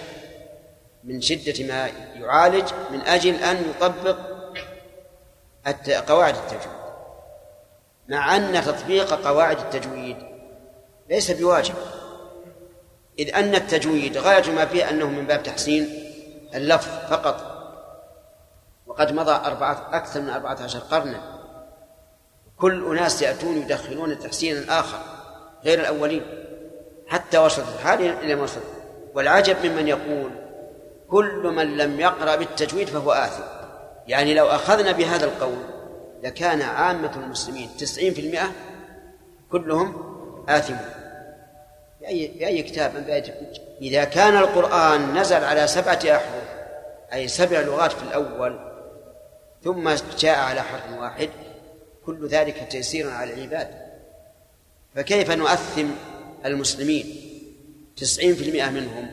[1.03, 4.17] من شدة ما يعالج من أجل أن يطبق
[6.07, 6.79] قواعد التجويد.
[8.07, 10.17] مع أن تطبيق قواعد التجويد
[11.09, 11.75] ليس بواجب.
[13.19, 15.89] إذ أن التجويد غاية ما فيه أنه من باب تحسين
[16.55, 17.45] اللفظ فقط.
[18.87, 21.39] وقد مضى أربعة أكثر من أربعة عشر قرنا.
[22.57, 24.99] كل أناس يأتون يدخلون تحسينا آخر
[25.63, 26.48] غير الأولين.
[27.09, 28.63] حتى وصلت الحال إلى ما وصلت.
[29.13, 30.31] والعجب ممن يقول
[31.09, 33.43] كل من لم يقرأ بالتجويد فهو آثم.
[34.07, 35.63] يعني لو أخذنا بهذا القول
[36.23, 38.51] لكان عامة المسلمين تسعين في المئة
[39.51, 39.93] كلهم
[40.49, 40.89] آثمون.
[42.01, 43.33] بأي, بأي كتاب؟ بأي
[43.81, 46.49] إذا كان القرآن نزل على سبعة أحرف
[47.13, 48.59] أي سبع لغات في الأول
[49.63, 51.29] ثم جاء على حرف واحد
[52.05, 53.67] كل ذلك تيسير على العباد.
[54.95, 55.87] فكيف نؤثم
[56.45, 57.15] المسلمين
[57.97, 59.11] تسعين في المئة منهم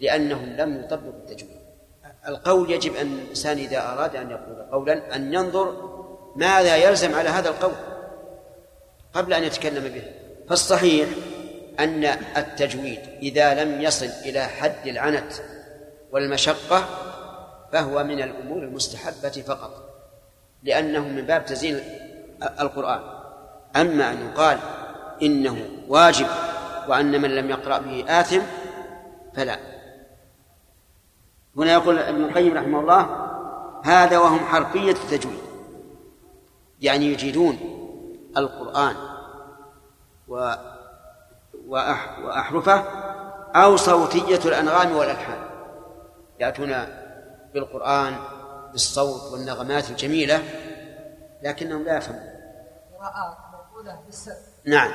[0.00, 1.64] لأنهم لم يطبقوا التجويد.
[2.28, 5.94] القول يجب أن الإنسان إذا أراد أن يقول قولا أن ينظر
[6.36, 7.72] ماذا يلزم على هذا القول
[9.12, 10.02] قبل أن يتكلم به.
[10.48, 11.08] فالصحيح
[11.80, 12.04] أن
[12.36, 15.32] التجويد إذا لم يصل إلى حد العنت
[16.12, 16.88] والمشقة
[17.72, 19.84] فهو من الأمور المستحبة فقط
[20.62, 21.80] لأنه من باب تزيين
[22.60, 23.00] القرآن.
[23.76, 24.58] أما أن يقال
[25.22, 26.26] إنه واجب
[26.88, 28.40] وأن من لم يقرأ به آثم
[29.36, 29.58] فلا.
[31.56, 33.30] هنا يقول ابن القيم رحمه الله
[33.84, 35.38] هذا وهم حرفية التجويد.
[36.80, 37.58] يعني يجيدون
[38.36, 38.96] القرآن
[40.28, 40.54] و
[41.68, 42.84] وأحرفه
[43.54, 45.38] أو صوتية الأنغام والألحان.
[46.40, 46.74] يأتون
[47.54, 48.16] بالقرآن
[48.72, 50.42] بالصوت والنغمات الجميلة
[51.42, 52.34] لكنهم لا يفهمون.
[52.98, 54.32] قراءات مقولة بالسر.
[54.64, 54.90] نعم.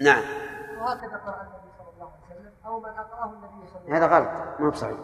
[0.00, 0.22] نعم.
[0.80, 3.94] وهكذا قرأ النبي صلى الله عليه وسلم أو من أقرأه النبي صلى الله عليه وسلم
[3.94, 4.60] هذا غلط.
[4.60, 4.96] ما هو صحيح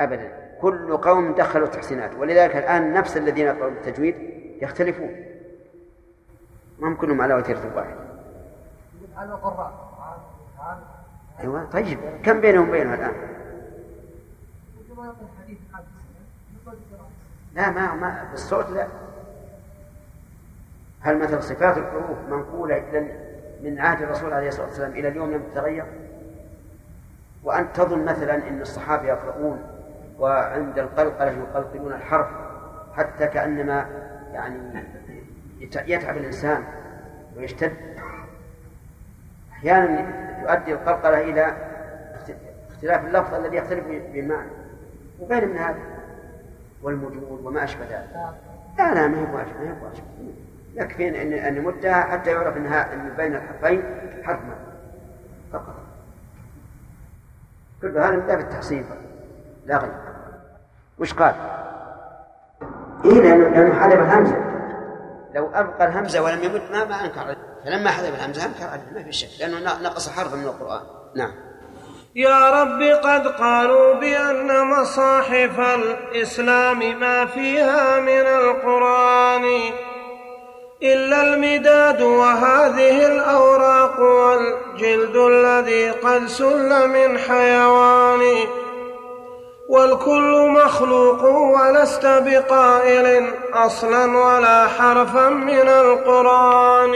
[0.00, 0.58] أبدا.
[0.60, 4.14] كل قوم دخلوا تحسينات ولذلك الآن نفس الذين يقرؤون التجويد
[4.62, 5.24] يختلفون.
[6.78, 7.96] ما هم كلهم على وتيرة واحد
[9.16, 9.88] على القراء.
[11.40, 11.64] أيوة.
[11.64, 11.98] طيب.
[12.24, 13.14] كم بينهم بينها الآن؟
[17.54, 18.88] لا ما ما بالصوت لا.
[21.00, 23.28] هل مثل صفات الحروف منقولة إلى
[23.62, 25.84] من عهد الرسول عليه الصلاة والسلام إلى اليوم لم تتغير؟
[27.44, 29.62] وأنت تظن مثلا أن الصحابة يقرؤون
[30.18, 32.28] وعند القلقلة يقلقلون الحرف
[32.94, 33.86] حتى كأنما
[34.32, 34.84] يعني
[35.60, 36.64] يتعب الإنسان
[37.36, 37.72] ويشتد.
[39.52, 40.00] أحيانا
[40.42, 41.56] يؤدي القلقلة إلى
[42.70, 44.50] اختلاف اللفظ الذي يختلف بالمعنى
[45.20, 45.80] وغير من هذا
[46.82, 48.34] والمجود وما أشبه ذلك.
[48.78, 49.72] لا لا ما هي ما هي
[50.74, 53.82] يكفي أن أن نمدها حتى يعرف أنها أن بين الحرفين
[54.24, 54.40] حرف
[55.52, 55.74] فقط.
[57.82, 58.84] كل هذا من باب التحصيل.
[59.66, 59.92] لا غير.
[60.98, 61.34] وش قال؟
[63.04, 64.36] إيه لأنه حذف الهمزة.
[65.34, 67.36] لو أبقى الهمزة ولم يمد ما ما أنكر.
[67.64, 68.64] فلما حذف الهمزة أنكر.
[68.64, 69.40] عليه ما في شك.
[69.40, 70.82] لأنه نقص حرفا من القرآن.
[71.16, 71.32] نعم.
[72.14, 79.44] يا رب قد قالوا بأن مصاحف الإسلام ما فيها من القرآن.
[80.82, 88.36] إلا المداد وهذه الأوراق والجلد الذي قد سل من حيوان.
[89.68, 96.94] والكل مخلوق ولست بقائل أصلا ولا حرفا من القرآن.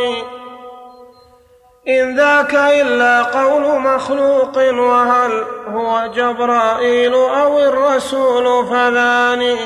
[1.89, 9.57] إن ذاك إلا قول مخلوق وهل هو جبرائيل أو الرسول فذاني.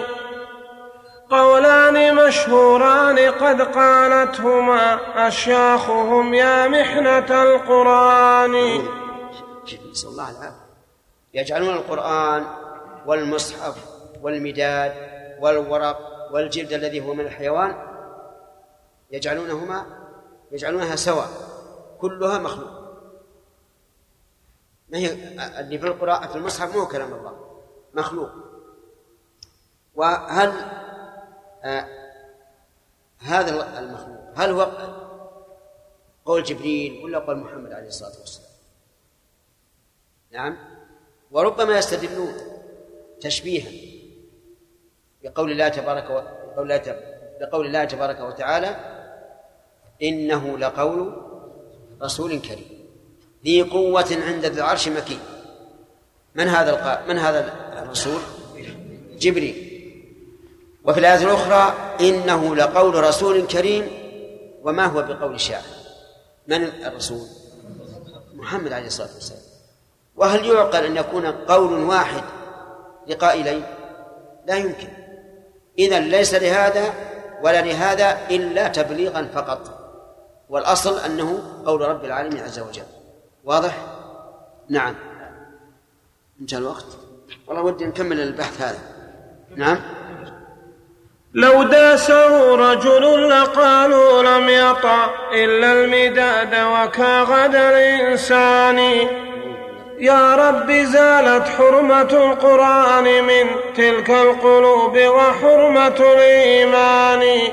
[1.31, 8.55] قولان مشهوران قد قالتهما أشياخهم يا محنة القرآن.
[9.91, 10.67] نسأل الله العافية
[11.35, 12.47] يجعلون القرآن
[13.07, 13.77] والمصحف
[14.23, 14.95] والمداد
[15.41, 15.99] والورق
[16.33, 17.77] والجلد الذي هو من الحيوان
[19.11, 19.87] يجعلونهما
[20.53, 21.29] يجعلونها سواء
[22.01, 22.71] كلها مخلوق.
[24.89, 25.13] ما هي
[25.61, 27.61] اللي في القراءة في المصحف مو كلام الله
[27.95, 28.31] مخلوق.
[29.95, 30.53] وهل
[31.67, 31.89] آه
[33.19, 34.17] هذا المخلوق.
[34.37, 34.73] هل هو
[36.25, 38.51] قول جبريل ولا قول محمد عليه الصلاة والسلام؟
[40.31, 40.57] نعم.
[41.31, 42.35] وربما يستدلون
[43.21, 43.71] تشبيها
[45.23, 46.21] بقول الله تبارك و...
[47.41, 48.77] بقول الله تبارك وتعالى
[50.03, 51.23] إنه لقول
[52.03, 52.87] رسول كريم.
[53.45, 55.21] ذي قوة عند ذي العرش مكين.
[56.35, 57.09] من هذا الق...
[57.09, 57.41] من هذا
[57.83, 58.21] الرسول؟
[59.19, 59.66] جبريل.
[60.87, 63.89] وفي الآية الأخرى إنه لقول رسول كريم
[64.63, 65.63] وما هو بقول شاعر.
[66.49, 67.27] من الرسول؟
[68.35, 69.43] محمد عليه الصلاة والسلام.
[70.17, 72.23] وهل يعقل أن يكون قول واحد
[73.07, 73.65] لقائلين؟
[74.47, 74.89] لا يمكن.
[75.79, 76.95] إذا ليس لهذا
[77.43, 79.77] ولا لهذا إلا تبليغا فقط.
[80.49, 82.83] والأصل أنه قول رب العالمين عز وجل.
[83.45, 83.87] واضح؟
[84.69, 84.95] نعم.
[86.41, 86.87] انتهى الوقت؟
[87.47, 88.79] والله ودي نكمل البحث هذا.
[89.57, 89.81] نعم؟
[91.37, 98.79] لو داسه رجل لقالوا لم يطع إلا المداد وكغد الإنسان.
[99.99, 103.47] يا رب زالت حرمة القرآن من
[103.77, 107.53] تلك القلوب وحرمة الإيمان.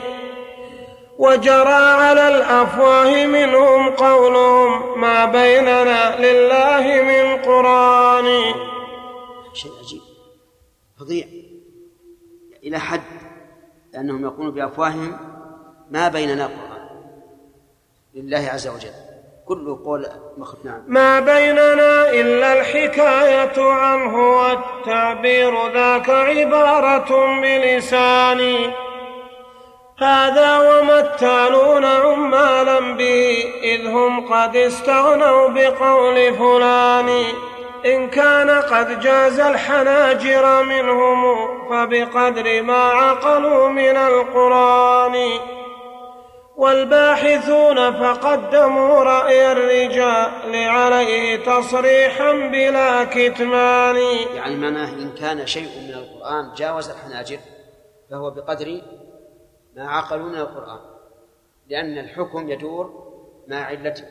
[1.17, 8.53] وجرى على الأفواه منهم قولهم ما بيننا لله من قرآن.
[9.53, 10.01] شيء عجيب
[10.99, 11.25] فظيع.
[12.63, 13.22] إلى حد
[13.95, 15.17] انهم يقولون بأفواههم
[15.91, 16.89] ما بيننا قرآن.
[18.13, 18.93] لله عز وجل.
[19.45, 20.07] كل قول
[20.63, 20.83] نعم.
[20.87, 28.71] ما بيننا إلا الحكاية عنه والتعبير ذاك عبارة بلساني
[29.99, 37.23] هذا وما التالون عمالا به إذ هم قد استغنوا بقول فلان.
[37.85, 45.39] إن كان قد جاز الحناجر منهم فبقدر ما عقلوا من القرآن.
[46.55, 53.95] والباحثون فقدموا رأي الرجال عليه تصريحا بلا كتمان.
[54.35, 57.39] يعني معناه إن كان شيء من القرآن جاوز الحناجر
[58.11, 58.81] فهو بقدر
[59.75, 60.79] ما عقلوا من القرآن
[61.69, 63.13] لأن الحكم يدور
[63.47, 64.05] مع علته.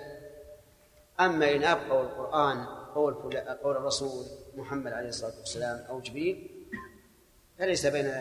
[1.21, 3.15] أما إن أبقوا القرآن قول
[3.63, 4.25] قول الرسول
[4.57, 6.51] محمد عليه الصلاة والسلام أو جبريل
[7.59, 8.13] فليس بين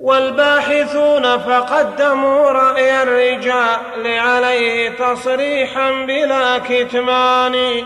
[0.00, 7.84] والباحثون فقدموا رأي الرجال عليه تصريحا بلا كتمان.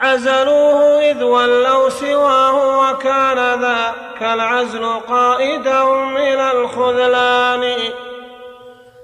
[0.00, 7.92] عزلوه إذ ولوا سواه وكان ذاك العزل قائدهم إلى الخذلان.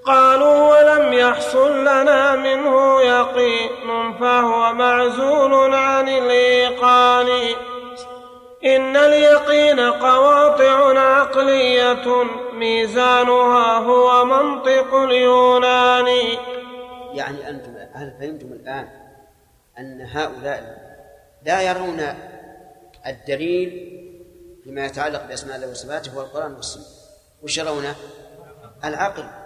[0.04, 7.54] قالوا ولم يحصل لنا منه يقين فهو معزول عن الإيقان.
[8.64, 16.06] إن اليقين قواطع عقلية ميزانها هو منطق اليونان.
[17.12, 18.88] يعني أنتم هل فهمتم الآن
[19.78, 20.82] أن هؤلاء
[21.46, 22.00] لا يرون
[23.06, 23.70] الدليل
[24.64, 26.84] فيما يتعلق بأسماء الله وصفاته هو القرآن والسنة؟
[27.42, 27.96] وش يرونه؟
[28.84, 29.41] العقل.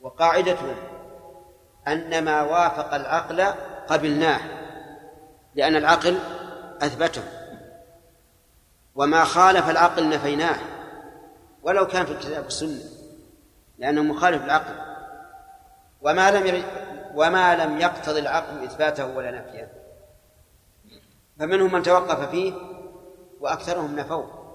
[0.00, 0.74] وقاعدتنا
[1.88, 3.42] أن ما وافق العقل
[3.88, 4.40] قبلناه
[5.54, 6.18] لأن العقل
[6.82, 7.22] أثبته.
[8.94, 10.56] وما خالف العقل نفيناه
[11.62, 12.84] ولو كان في الكتاب والسنة
[13.78, 14.74] لأنه مخالف العقل.
[16.02, 16.64] وما لم
[17.14, 19.72] وما لم يقتضي العقل إثباته ولا نفيه.
[21.38, 22.52] فمنهم من توقف فيه
[23.40, 24.46] وأكثرهم نفوه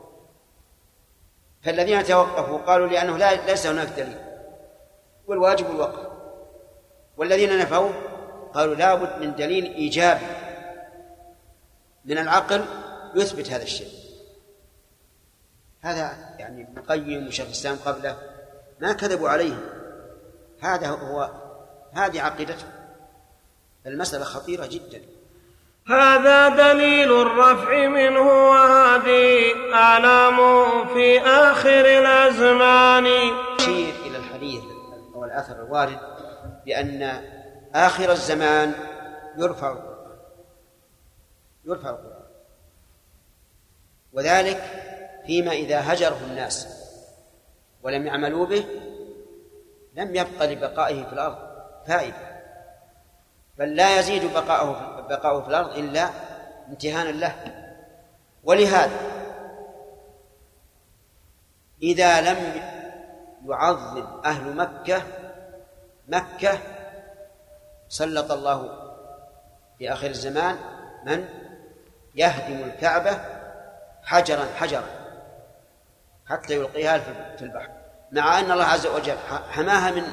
[1.64, 4.31] فالذين توقفوا قالوا لأنه لا ليس هناك دليل.
[5.32, 6.08] والواجب الوقف.
[7.18, 7.90] والذين نفوا
[8.54, 10.26] قالوا لابد من دليل إيجابي
[12.06, 12.66] من العقل
[13.16, 13.88] يثبت هذا الشيء.
[15.82, 18.18] هذا يعني ابن القيم وشيخ الإسلام قبله
[18.80, 19.54] ما كذبوا عليه.
[20.62, 21.32] هذا هو
[21.94, 22.66] هذه عقيدته.
[23.88, 25.02] المسألة خطيرة جدا.
[25.88, 33.42] هذا دليل الرفع منه وهذه أعلامه في آخر الأزمان.
[33.72, 34.01] الحديث
[35.32, 36.00] أو الأثر الوارد
[36.66, 37.22] بأن
[37.76, 38.74] آخر الزمان
[39.38, 40.18] يرفع القرآن
[41.66, 42.22] يرفع القرآن.
[44.14, 44.64] وذلك
[45.26, 46.68] فيما إذا هجره الناس
[47.84, 48.66] ولم يعملوا به
[49.94, 51.38] لم يبق لبقائه في الأرض
[51.88, 52.42] فائدة.
[53.58, 56.10] بل لا يزيد بقاؤه بقاؤه في الأرض إلا
[56.70, 57.36] امتهانا له.
[58.44, 58.98] ولهذا
[61.84, 62.62] إذا لم
[63.46, 65.02] يعظم أهل مكة
[66.12, 66.60] مكة
[67.90, 68.92] سلط الله
[69.78, 70.56] في آخر الزمان
[71.06, 71.26] من؟
[72.16, 73.18] يهدم الكعبة
[74.04, 74.88] حجرا حجرا
[76.26, 77.00] حتى يلقيها
[77.38, 77.70] في البحر
[78.12, 80.04] مع أن الله عز وجل حماها من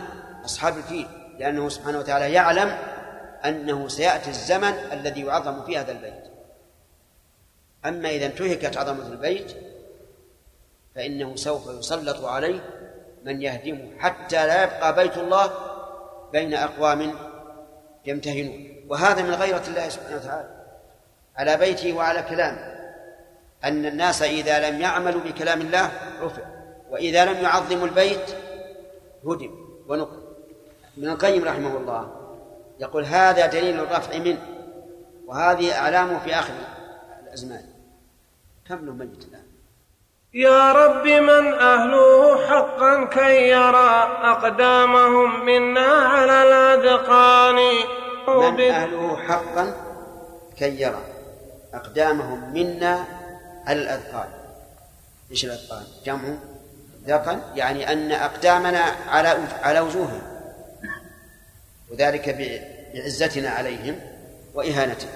[0.44, 2.78] أصحاب الفيل لأنه سبحانه وتعالى يعلم
[3.44, 6.24] أنه سيأتي الزمن الذي يعظم فيه هذا البيت.
[7.86, 9.56] أما إذا انتهكت عظمة البيت
[10.94, 12.60] فإنه سوف يسلط عليه
[13.24, 15.67] من يهدمه حتى لا يبقى بيت الله
[16.32, 17.14] بين أقوام
[18.06, 18.84] يمتهنون.
[18.88, 20.48] وهذا من غيرة الله سبحانه وتعالى.
[21.36, 22.78] على بيته وعلى كلامه
[23.64, 26.42] أن الناس إذا لم يعملوا بكلام الله رفع
[26.90, 28.30] وإذا لم يعظموا البيت
[29.24, 29.50] هدم
[29.88, 30.22] ونقل
[30.98, 32.02] ابن القيم رحمه الله
[32.80, 34.38] يقول هذا دليل الرفع منه.
[35.26, 36.52] وهذه أعلامه في آخر
[37.22, 37.64] الأزمان.
[38.68, 39.47] كم له ميت الآن؟
[40.34, 47.56] يا رب من أهله حقا كي يرى أقدامهم منا على الأذقان.
[48.28, 49.74] من أهله حقا
[50.58, 51.02] كي يرى
[51.74, 53.04] أقدامهم منا
[53.66, 54.28] على الأذقان.
[55.30, 56.36] إيش الأذقان؟ جمع
[57.06, 59.28] ذقن يعني أن أقدامنا على
[59.62, 60.22] على وجوههم
[61.90, 62.28] وذلك
[62.94, 64.00] بعزتنا عليهم
[64.54, 65.10] وإهانتهم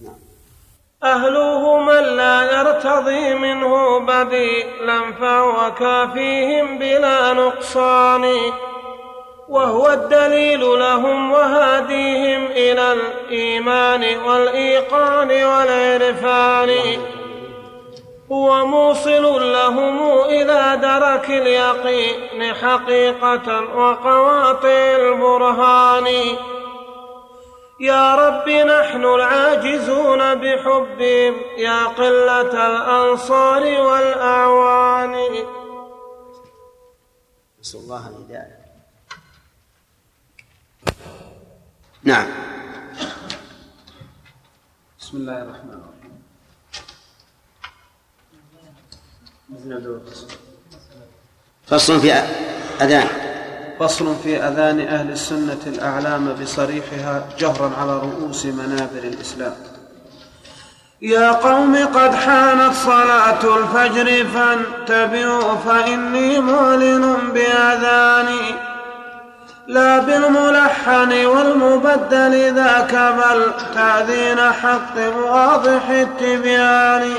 [0.00, 0.18] نعم.
[1.04, 8.34] أهله من لا يرتضي منه بديلا فهو كافيهم بلا نقصان.
[9.48, 16.70] وهو الدليل لهم وهاديهم إلى الإيمان والإيقان والعرفان.
[18.32, 26.06] هو موصل لهم إلى درك اليقين حقيقة وقواطع البرهان.
[27.84, 35.14] يا رب نحن العاجزون بحبهم يا قلة الأنصار والأعوان.
[37.60, 38.58] نسأل الله الهداية.
[42.02, 42.28] نعم.
[45.00, 46.22] بسم الله الرحمن الرحيم.
[51.66, 52.12] فصل في
[52.80, 53.23] أذان.
[53.80, 59.54] فصل في أذان أهل السنة الأعلام بصريحها جهرا على رؤوس منابر الإسلام.
[61.02, 68.54] يا قوم قد حانت صلاة الفجر فانتبهوا فإني معلن بأذاني
[69.66, 77.10] لا بالملحن والمبدل ذاك بل تأذين حق واضح التبيان.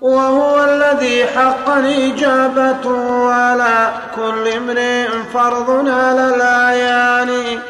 [0.00, 2.84] وهو الذي حق الإجابة
[3.32, 7.60] على كل امرئ فرض على الأعيان.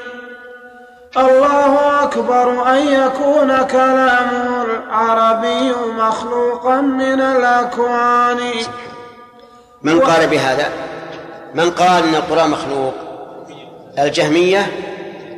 [1.16, 8.38] الله أكبر أن يكون كلامه العربي مخلوقا من الأكوان.
[9.82, 10.68] من قال بهذا؟
[11.54, 12.94] من قال إن القرآن مخلوق؟
[13.98, 14.66] الجهمية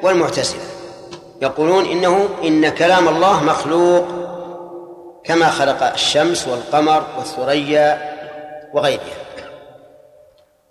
[0.02, 0.60] والمعتزلة.
[1.42, 4.19] يقولون إنه إن كلام الله مخلوق.
[5.24, 8.16] كما خلق الشمس والقمر والثريا
[8.72, 9.00] وغيرها.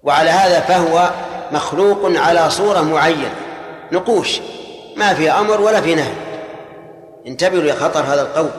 [0.04, 1.10] وعلى هذا فهو
[1.52, 3.36] مخلوق على صورة معينة
[3.92, 4.40] نقوش
[4.96, 6.14] ما في أمر ولا في نهي.
[7.28, 8.50] انتبهوا لخطر هذا القول.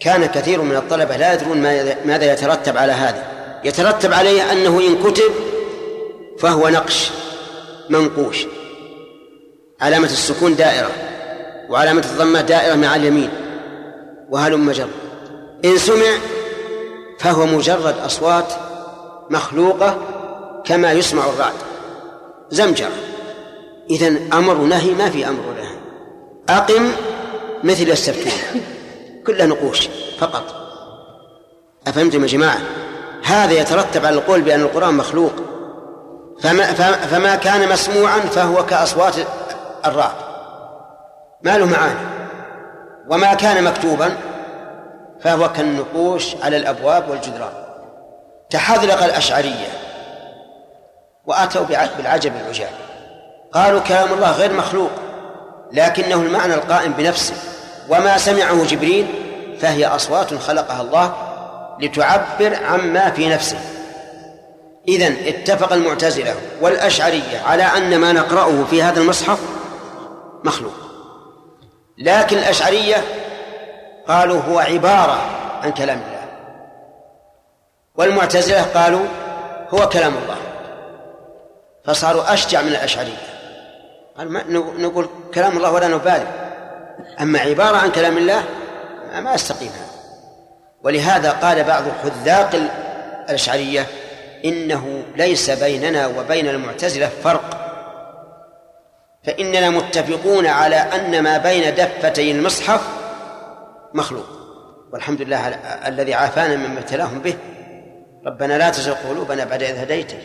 [0.00, 1.62] كان كثير من الطلبة لا يدرون
[2.04, 3.24] ماذا يترتب على هذا.
[3.64, 5.32] يترتب عليه أنه إن كتب
[6.38, 7.10] فهو نقش
[7.88, 8.46] منقوش.
[9.80, 10.90] علامة السكون دائرة
[11.68, 13.30] وعلامة الضمة دائرة مع اليمين.
[14.30, 14.88] وهلم جر؟
[15.64, 16.18] إن سمع
[17.18, 18.52] فهو مجرد أصوات
[19.30, 19.98] مخلوقة
[20.64, 21.54] كما يسمع الرعد.
[22.50, 22.90] زمجرة.
[23.90, 25.76] إذا أمر ونهي ما في أمر ونهي
[26.48, 26.90] أقم
[27.64, 28.32] مثل السبتون
[29.26, 30.54] كلها نقوش فقط.
[31.86, 32.60] أفهمتم يا جماعة؟
[33.24, 35.32] هذا يترتب على القول بأن القرآن مخلوق.
[36.42, 36.72] فما,
[37.06, 39.14] فما كان مسموعا فهو كأصوات
[39.86, 40.14] الرعد.
[41.42, 42.19] ما له معاني.
[43.08, 44.16] وما كان مكتوبا
[45.20, 47.52] فهو كالنقوش على الأبواب والجدران.
[48.50, 49.68] تحذلق الأشعرية
[51.26, 51.64] وأتوا
[51.98, 52.70] بالعجب العجاب.
[53.52, 54.90] قالوا كلام الله غير مخلوق
[55.72, 57.34] لكنه المعنى القائم بنفسه.
[57.88, 59.06] وما سمعه جبريل
[59.60, 61.14] فهي أصوات خلقها الله
[61.80, 63.58] لتعبر عما في نفسه.
[64.88, 69.38] إذن اتفق المعتزلة والأشعرية على أن ما نقرأه في هذا المصحف
[70.44, 70.89] مخلوق.
[72.00, 72.96] لكن الأشعرية
[74.08, 75.18] قالوا هو عبارة
[75.62, 76.20] عن كلام الله.
[77.94, 79.06] والمعتزلة قالوا
[79.68, 80.36] هو كلام الله.
[81.84, 83.16] فصاروا أشجع من الأشعرية.
[84.18, 84.42] قال ما
[84.78, 86.26] نقول كلام الله ولا نبالي
[87.20, 88.44] أما عبارة عن كلام الله
[89.14, 89.68] ما أستقيم.
[89.68, 89.90] هذا
[90.82, 92.50] ولهذا قال بعض حذاق
[93.28, 93.86] الأشعرية
[94.44, 97.69] إنه ليس بيننا وبين المعتزلة فرق.
[99.24, 102.80] فإننا متفقون على أن ما بين دفتي المصحف
[103.94, 104.26] مخلوق.
[104.92, 105.48] والحمد لله
[105.88, 107.34] الذي عافانا مما ابتلاهم به.
[108.26, 110.18] ربنا لا تزغ قلوبنا بعد إذ هديته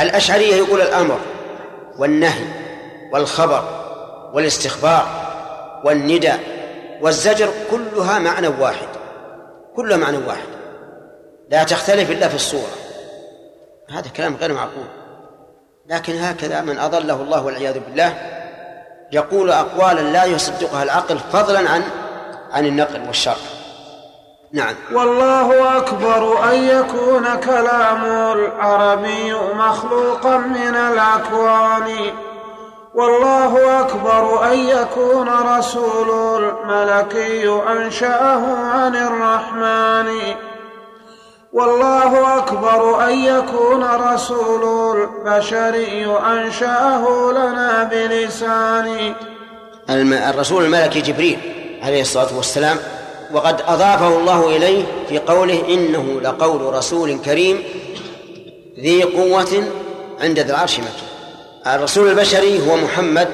[0.00, 1.20] الأشعرية يقول الأمر
[1.98, 2.44] والنهي
[3.12, 3.64] والخبر
[4.34, 5.30] والاستخبار
[5.84, 6.40] والنداء
[7.00, 8.88] والزجر كلها معنى واحد.
[9.76, 10.48] كلها معنى واحد.
[11.50, 12.72] لا تختلف إلا في الصورة.
[13.90, 14.99] هذا كلام غير معقول.
[15.90, 18.14] لكن هكذا من أضله الله والعياذ بالله
[19.12, 21.82] يقول أقوالا لا يصدقها العقل فضلا عن
[22.52, 23.36] عن النقل والشرع
[24.52, 24.74] نعم.
[24.92, 32.12] والله أكبر أن يكون كلام العربي مخلوقا من الأكوان.
[32.94, 40.34] والله أكبر أن يكون رسول الملكي أنشأه عن الرحمن.
[41.52, 49.14] والله أكبر أن يكون رسول البشري أنشأه لنا بلسان.
[50.30, 51.38] الرسول الملكي جبريل
[51.82, 52.76] عليه الصلاة والسلام
[53.32, 57.62] وقد أضافه الله إليه في قوله إنه لقول رسول كريم
[58.80, 59.64] ذي قوة
[60.20, 61.08] عند ذي العرش مكين.
[61.66, 63.28] الرسول البشري هو محمد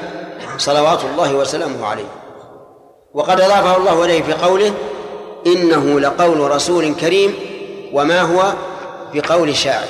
[0.58, 2.08] صلوات الله وسلامه عليه.
[3.14, 4.72] وقد أضافه الله إليه في قوله
[5.46, 7.34] إنه لقول رسول كريم
[7.96, 8.52] وما هو
[9.14, 9.88] بقول شاعر.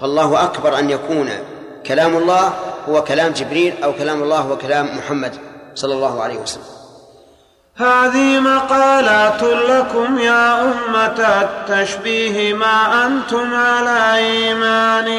[0.00, 1.30] فالله أكبر أن يكون
[1.86, 2.52] كلام الله
[2.88, 5.34] هو كلام جبريل أو كلام الله هو كلام محمد
[5.74, 6.72] صلى الله عليه وسلم.
[7.76, 15.18] هذه مقالات لكم يا أمة التشبيه ما أنتم على إيمان.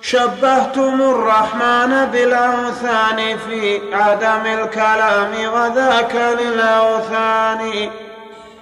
[0.00, 7.90] شبهتم الرحمن بالأوثان في عدم الكلام وذاك للأوثان.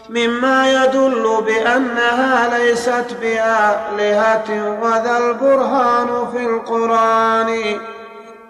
[0.08, 7.80] مما يدل بأنها ليست بآلهة وذا البرهان في القرآن.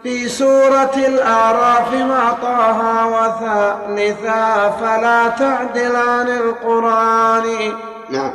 [0.03, 7.73] في سورة الأعراف مع طه وثالثا فلا تعدل عن القرآن.
[8.11, 8.33] نعم.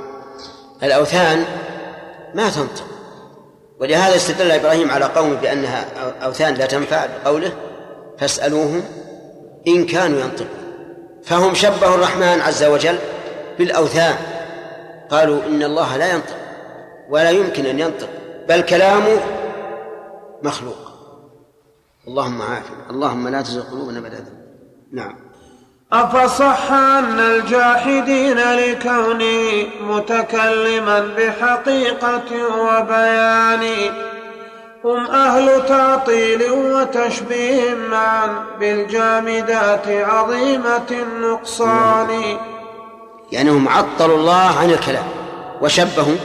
[0.84, 1.46] الأوثان
[2.36, 2.84] ما تنطق.
[3.80, 5.86] ولهذا استدل إبراهيم على قومه بأنها
[6.24, 7.52] أوثان لا تنفع بقوله
[8.20, 8.84] فاسألوهم
[9.68, 10.67] إن كانوا ينطقون.
[11.30, 12.98] فهم شبهوا الرحمن عز وجل
[13.60, 14.16] بالأوثان.
[15.10, 16.36] قالوا إن الله لا ينطق
[17.10, 18.10] ولا يمكن أن ينطق
[18.50, 19.20] بل كلامه
[20.44, 20.78] مخلوق.
[22.08, 22.90] اللهم عافنا.
[22.90, 24.26] اللهم لا تزغ قلوبنا بعد
[24.92, 25.16] نعم.
[25.94, 33.64] أفصح أن الجاحدين لكوني متكلما بحقيقة وبيان
[34.88, 42.38] هم أهل تعطيل وتشبيه معا بالجامدات عظيمة النقصان.
[43.32, 45.04] يعني هم عطلوا الله عن الكلام
[45.62, 46.16] وشبهوا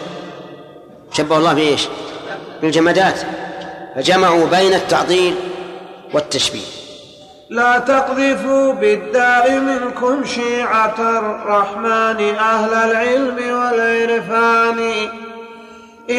[1.13, 1.89] شبهوا الله بإيش؟
[2.63, 3.21] بالجمادات.
[3.97, 5.35] فجمعوا بين التعطيل
[6.15, 6.67] والتشبيه.
[7.51, 15.09] لا تقذفوا بالداء منكم شيعة الرحمن أهل العلم والعرفان.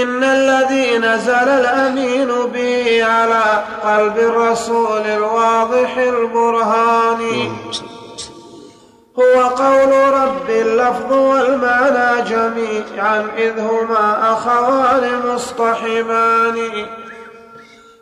[0.01, 7.21] إن الذي نزل الأمين به على قلب الرسول الواضح البرهان.
[9.19, 16.57] هو قول رب اللفظ والمعنى جميعا إذ هما أخوان مصطحبان.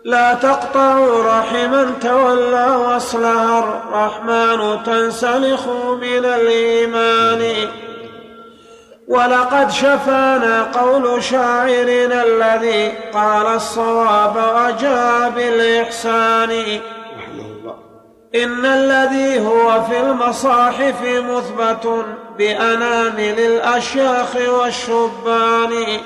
[0.05, 5.67] لا تقطعوا رحما تولى وصلها الرحمن تنسلخ
[6.01, 7.69] من الإيمان.
[9.07, 16.79] ولقد شفانا قول شاعرنا الذي قال الصواب وجاء بالإحسان.
[18.35, 22.05] إن الذي هو في المصاحف مثبت
[22.37, 25.99] بأنامل الأشياخ والشبان.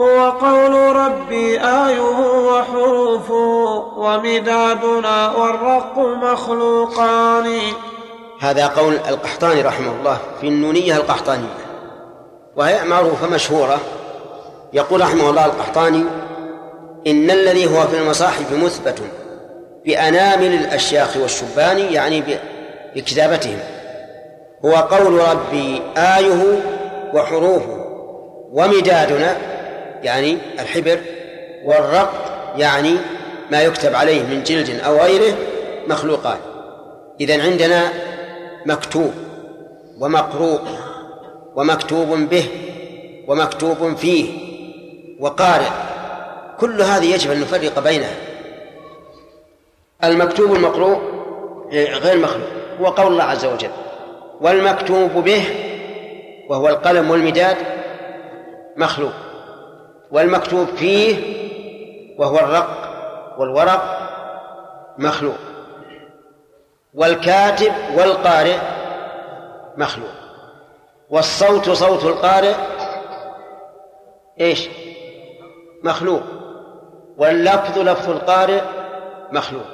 [0.00, 2.00] هو قول ربي آيه
[2.48, 7.58] وحروفه ومدادنا والرق مخلوقان.
[8.40, 11.63] هذا قول القحطاني رحمه الله في النونية القحطانية.
[12.56, 13.80] وهي معروفة مشهورة.
[14.72, 16.04] يقول رحمه الله القحطاني
[17.06, 19.02] إن الذي هو في المصاحف مثبت
[19.84, 22.22] بأنامل الأشياخ والشبان يعني
[22.96, 23.58] بكتابتهم.
[24.64, 26.62] هو قول ربي آيه
[27.14, 27.84] وحروفه
[28.52, 29.36] ومدادنا
[30.02, 31.00] يعني الحبر
[31.64, 32.12] والرق
[32.56, 32.96] يعني
[33.50, 35.34] ما يكتب عليه من جلد أو غيره
[35.86, 36.38] مخلوقات.
[37.20, 37.82] إذن عندنا
[38.66, 39.12] مكتوب
[40.00, 40.60] ومقروء.
[41.54, 42.48] ومكتوب به
[43.28, 44.54] ومكتوب فيه
[45.20, 45.70] وقارئ.
[46.58, 48.14] كل هذه يجب أن نفرق بينها.
[50.04, 50.98] المكتوب المقروء
[51.72, 52.48] غير مخلوق
[52.80, 53.70] هو قول الله عز وجل.
[54.40, 55.44] والمكتوب به
[56.48, 57.56] وهو القلم والمداد
[58.76, 59.12] مخلوق.
[60.10, 61.16] والمكتوب فيه
[62.18, 62.68] وهو الرق
[63.38, 64.10] والورق
[64.98, 65.38] مخلوق.
[66.94, 68.56] والكاتب والقارئ
[69.76, 70.23] مخلوق.
[71.10, 72.54] والصوت صوت القارئ
[74.40, 74.68] إيش؟
[75.84, 76.22] مخلوق.
[77.18, 78.60] واللفظ لفظ القارئ
[79.32, 79.66] مخلوق.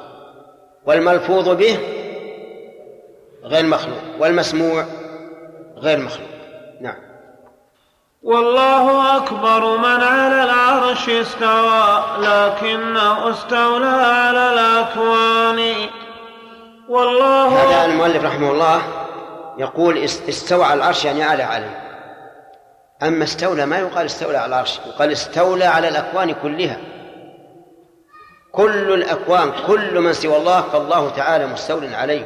[0.87, 1.79] والملفوظ به
[3.45, 3.99] غير مخلوق.
[4.19, 4.85] والمسموع
[5.77, 6.29] غير مخلوق.
[6.81, 6.97] نعم.
[8.23, 15.89] والله أكبر من على العرش استوى لكنه استولى على الأكوان.
[16.89, 19.00] والله هذا المؤلف رحمه الله
[19.61, 21.81] يقول استوى على العرش يعني أعلى عليه.
[23.03, 26.77] أما استولى ما يقال استولى على العرش يقال استولى على الأكوان كلها.
[28.53, 32.25] كل الأكوان كل من سوى الله فالله تعالى مستول عليه.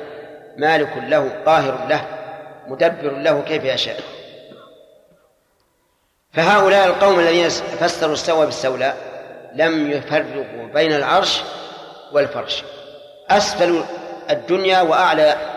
[0.56, 2.04] مالك له قاهر له
[2.68, 4.00] مدبر له كيف يشاء.
[6.32, 8.96] فهؤلاء القوم الذين فسروا استوى بالسولاء
[9.54, 11.42] لم يفرقوا بين العرش
[12.12, 12.64] والفرش.
[13.30, 13.84] أسفل
[14.30, 15.53] الدنيا وأعلى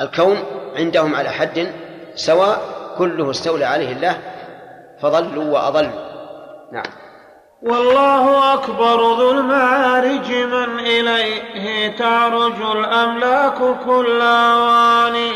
[0.00, 0.36] الكون
[0.76, 1.72] عندهم على حد
[2.14, 2.60] سواء
[2.98, 4.18] كله استولى عليه الله
[5.02, 6.14] فضلوا وأضلوا.
[6.72, 6.84] نعم.
[7.62, 15.32] والله أكبر ذو المعارج من إليه تعرج الأملاك كل أوان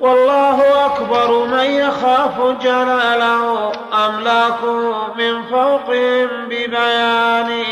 [0.00, 3.72] والله أكبر من يخاف جلاله
[4.06, 7.64] أملاكه من فوقهم ببيان.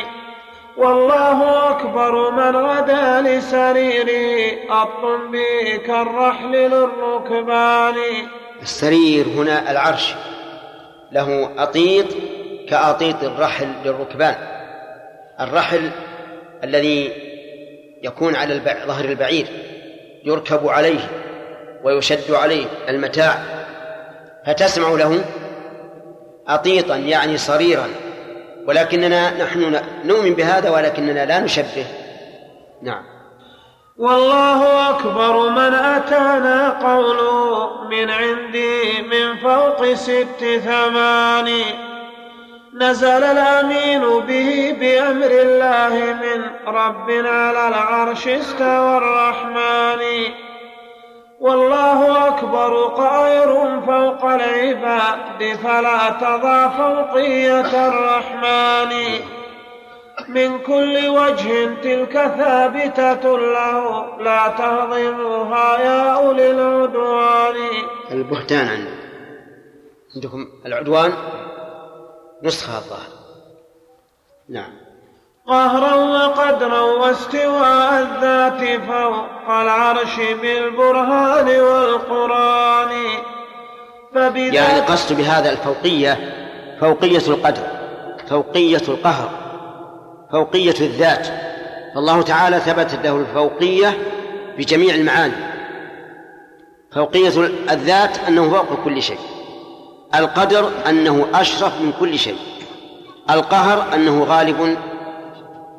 [0.79, 4.53] والله أكبر من غدا لسريره
[4.83, 5.37] الطنب
[5.87, 7.95] كالرحل للركبان.
[8.62, 10.14] السرير هنا العرش
[11.12, 12.07] له أطيط
[12.68, 14.35] كأطيط الرحل للركبان.
[15.41, 15.91] الرحل
[16.64, 17.12] الذي
[18.03, 19.47] يكون على ظهر البعير
[20.24, 21.11] يركب عليه
[21.85, 23.39] ويشد عليه المتاع.
[24.47, 25.24] فتسمع له
[26.49, 27.89] أطيطا يعني صريرا.
[28.69, 31.87] ولكننا نحن نؤمن بهذا ولكننا لا نشبه.
[32.83, 33.03] نعم.
[33.97, 41.49] والله أكبر من أتانا قوله من عندي من فوق ست ثمان
[42.75, 46.45] نزل الأمين به بأمر الله من
[46.75, 49.99] رب على العرش استوى الرحمن.
[51.41, 59.20] والله أكبر قائر فوق العباد فلا تضع فوقية الرحمن.
[60.28, 67.57] من كل وجه تلك ثابتة له لا تهضمها يا أولي العدوان.
[68.11, 68.86] البهتان
[70.14, 71.12] عندكم العدوان؟
[72.43, 73.18] نسخة الظاهر.
[74.49, 74.88] نعم.
[75.49, 82.90] قهرا وقدرا واستواء الذات فوق العرش بالبرهان والقرآن.
[84.14, 86.34] فبذات يعني قصد بهذا الفوقية
[86.80, 87.62] فوقية القدر
[88.30, 89.30] فوقية القهر
[90.32, 91.26] فوقية الذات.
[91.94, 93.99] فالله تعالى ثبتت له الفوقية
[94.59, 95.34] بجميع المعاني.
[96.94, 97.28] فوقية
[97.70, 99.18] الذات أنه فوق كل شيء.
[100.14, 102.38] القدر أنه أشرف من كل شيء.
[103.30, 104.76] القهر أنه غالب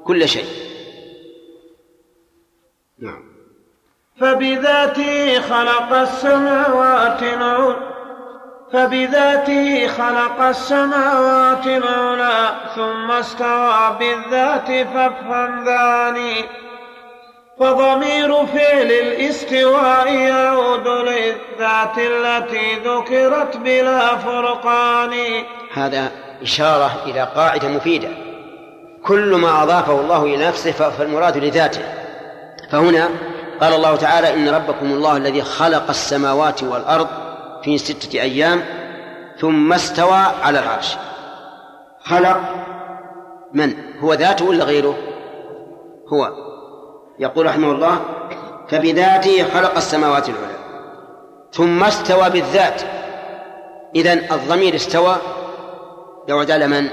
[0.09, 0.45] كل شيء.
[2.99, 3.23] نعم.
[4.21, 7.75] فبذاته خلق السماوات العلى
[8.73, 16.35] فبذاته خلق السماوات العلى ثم استوى بالذات فافهم ذاني.
[17.59, 25.43] فضمير فعل الاستواء يعود للذات التي ذكرت بلا فرقان.
[25.73, 28.28] هذا إشارة إلى قاعدة مفيدة.
[29.05, 31.81] كل ما أضافه الله إلى نفسه فالمراد لذاته.
[32.71, 33.09] فهنا
[33.61, 37.07] قال الله تعالى إن ربكم الله الذي خلق السماوات والأرض
[37.63, 38.63] في ستة أيام
[39.39, 40.95] ثم استوى على العرش.
[42.03, 42.39] خلق
[43.53, 44.95] من؟ هو ذاته ولا غيره؟
[46.13, 46.31] هو.
[47.19, 47.99] يقول رحمه الله
[48.69, 50.59] فبذاته خلق السماوات العلى.
[51.53, 52.81] ثم استوى بالذات.
[53.95, 55.15] إذن الضمير استوى.
[56.27, 56.89] يعود على من؟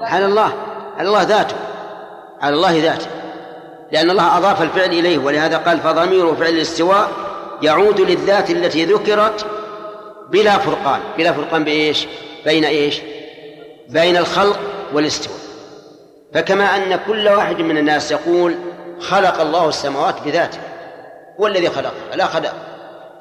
[0.00, 0.52] على الله
[0.98, 1.56] على الله ذاته
[2.42, 3.06] على الله ذاته.
[3.92, 7.10] لأن الله أضاف الفعل إليه ولهذا قال فضمير فعل الاستواء
[7.62, 9.46] يعود للذات التي ذكرت
[10.30, 11.00] بلا فرقان.
[11.18, 12.06] بلا فرقان بإيش؟
[12.44, 13.00] بين إيش؟
[13.88, 14.58] بين الخلق
[14.92, 15.38] والاستواء.
[16.34, 18.54] فكما أن كل واحد من الناس يقول
[19.00, 20.58] خلق الله السماوات بذاته
[21.40, 22.52] هو الذي خلقها لا خلق.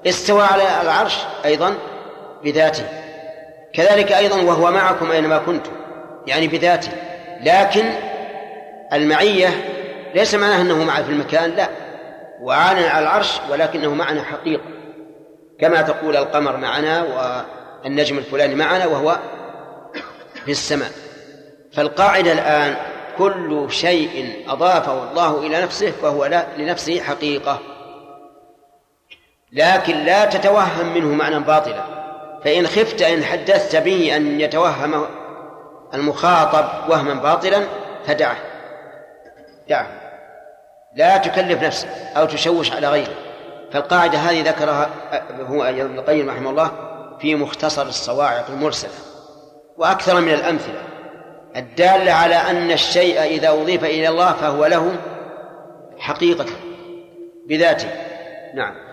[0.07, 1.75] استوى على العرش أيضا
[2.43, 2.83] بذاته.
[3.73, 5.71] كذلك أيضا وهو معكم أينما كنتم.
[6.27, 6.91] يعني بذاته.
[7.41, 7.85] لكن
[8.93, 9.49] المعية
[10.15, 11.69] ليس معناه أنه معه في المكان لا.
[12.41, 14.63] وعانا على العرش ولكنه معنا حقيقة.
[15.59, 17.03] كما تقول القمر معنا
[17.83, 19.19] والنجم الفلاني معنا وهو
[20.45, 20.91] في السماء.
[21.73, 22.75] فالقاعدة الآن
[23.17, 27.59] كل شيء أضافه الله إلى نفسه فهو لا لنفسه حقيقة.
[29.51, 31.83] لكن لا تتوهم منه معنى باطلا.
[32.43, 35.05] فإن خفت إن حدثت به أن يتوهم
[35.95, 37.61] المخاطب وهما باطلا
[38.05, 38.37] فدعه.
[39.69, 39.87] دعه.
[40.95, 43.13] لا تكلف نفسك أو تشوش على غيره.
[43.71, 44.89] فالقاعدة هذه ذكرها
[45.39, 46.71] هو ابن القيم رحمه الله
[47.19, 48.91] في مختصر الصواعق المرسلة.
[49.77, 50.81] وأكثر من الأمثلة.
[51.55, 54.95] الدالة على أن الشيء إذا أضيف إلى الله فهو له
[55.99, 56.45] حقيقة
[57.49, 57.89] بذاته.
[58.55, 58.84] نعم.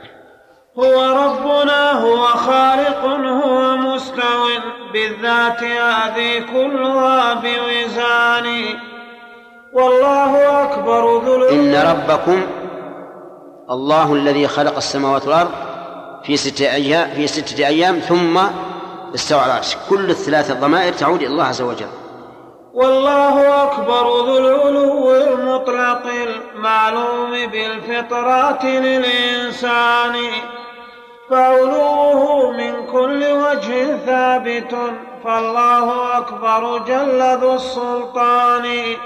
[0.79, 4.47] هو ربنا هو خالق هو مستو
[4.93, 8.65] بالذات هذه كلها بوزان.
[9.73, 12.47] والله أكبر ذو إن ربكم
[13.71, 15.51] الله الذي خلق السماوات والأرض
[16.25, 18.41] في ستة أيام في ستة أيام ثم
[19.15, 19.77] استوى على العرش.
[19.91, 21.87] كل الثلاث الضمائر تعود إلى الله عز وجل.
[22.75, 30.17] والله أكبر ذو العلو المطلق المعلوم بالفطرات للإنسان.
[31.33, 34.77] فعلوه من كل وجه ثابت.
[35.25, 38.97] فالله أكبر جل ذو السلطان.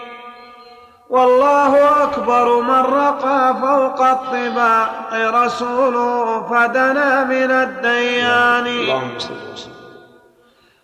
[1.10, 8.66] والله أكبر من رقى فوق الطباق رسوله فدنا من الديان.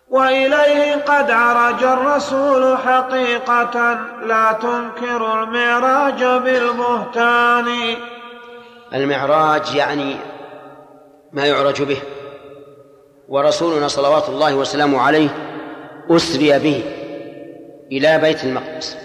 [0.09, 3.97] وإليه قد عرج الرسول حقيقة.
[4.25, 7.95] لا تنكر المعراج بالبهتان.
[8.93, 10.17] المعراج يعني
[11.33, 11.97] ما يعرج به.
[13.27, 15.29] ورسولنا صلوات الله وسلامه عليه
[16.09, 16.83] أسري به
[17.91, 18.97] إلى بيت المقدس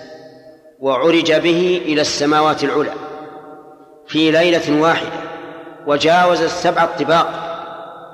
[0.81, 2.93] وعرج به إلى السماوات العلى
[4.07, 5.21] في ليلة واحدة
[5.87, 7.49] وجاوز السبع الطباق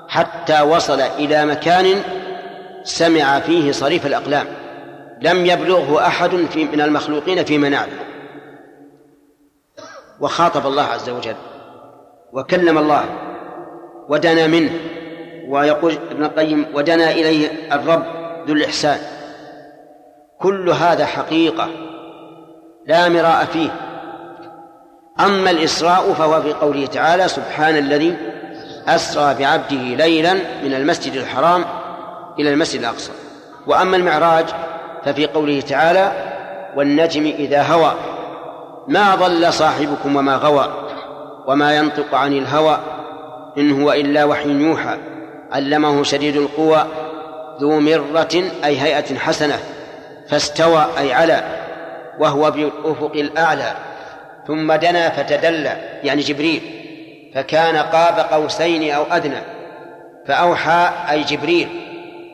[0.07, 2.01] حتى وصل إلى مكان
[2.83, 4.47] سمع فيه صريف الأقلام.
[5.21, 7.99] لم يبلغه أحد في من المخلوقين في منابه
[10.19, 11.35] وخاطب الله عز وجل
[12.33, 13.05] وكلم الله
[14.09, 14.71] ودنا منه.
[15.47, 18.03] ويقول ابن القيم ودنا إليه الرب
[18.47, 18.97] ذو الإحسان.
[20.39, 21.67] كل هذا حقيقة
[22.87, 23.69] لا مراء فيه.
[25.19, 28.17] أما الإسراء فهو في قوله تعالى سبحان الذي
[28.87, 31.65] أسرى بعبده ليلا من المسجد الحرام
[32.39, 33.11] إلى المسجد الأقصى.
[33.67, 34.45] وأما المعراج
[35.05, 36.11] ففي قوله تعالى
[36.75, 37.93] والنجم إذا هوى.
[38.87, 40.73] ما ضل صاحبكم وما غوى
[41.47, 42.79] وما ينطق عن الهوى
[43.57, 44.97] إن هو إلا وحي يوحى.
[45.51, 46.85] علمه شديد القوى
[47.61, 49.59] ذو مرة أي هيئة حسنة
[50.29, 51.43] فاستوى أي على
[52.19, 53.73] وهو بالأفق الأعلى.
[54.47, 56.61] ثم دنا فتدلى يعني جبريل
[57.35, 59.41] فكان قاب قوسين أو أدنى.
[60.27, 61.67] فأوحى أي جبريل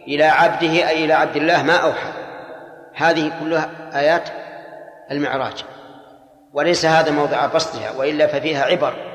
[0.08, 2.10] إلى عبده أي إلى عبد الله ما أوحى.
[2.94, 4.30] هذه كلها آيات
[5.12, 5.64] المعراج.
[6.54, 9.11] وليس هذا موضع بسطها وإلا ففيها عبر.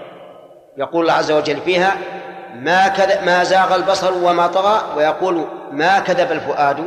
[0.76, 1.96] يقول الله عز وجل فيها
[2.54, 6.80] ما كذب ما زاغ البصر وما طغى ويقول ما كذب الفؤاد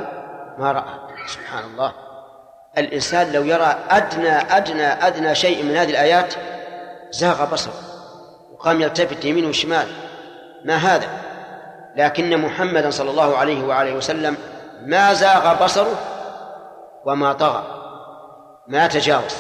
[0.58, 1.00] ما رأى.
[1.28, 1.94] سبحان الله
[2.78, 6.34] الإنسان لو يرى أدنى أدنى أدنى شيء من هذه الآيات
[7.12, 7.74] زاغ بصره
[8.54, 9.88] وقام يلتفت يمين وشمال.
[10.66, 11.08] ما هذا؟
[11.96, 14.38] لكن محمدا صلى الله عليه وآله وسلم
[14.86, 15.96] ما زاغ بصره
[17.06, 17.64] وما طغى.
[18.68, 19.36] ما تجاوز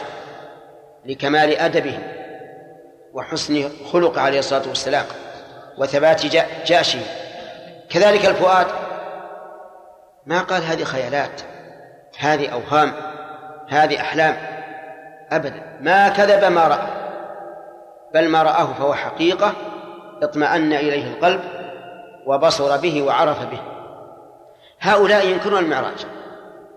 [1.05, 2.18] لكمال أدبه.
[3.14, 5.05] وحسن خلق عليه الصلاة والسلام
[5.78, 6.26] وثبات
[6.66, 6.99] جأشه.
[7.89, 8.68] كذلك الفؤاد.
[10.26, 11.41] ما قال هذه خيالات
[12.18, 12.93] هذه أوهام
[13.70, 14.38] هذه أحلام.
[15.32, 15.78] أبدا.
[15.82, 16.88] ما كذب ما رأى.
[18.14, 19.53] بل ما رآه فهو حقيقة
[20.24, 21.41] اطمأن إليه القلب
[22.26, 23.62] وبصر به وعرف به.
[24.80, 26.05] هؤلاء ينكرون المعراج.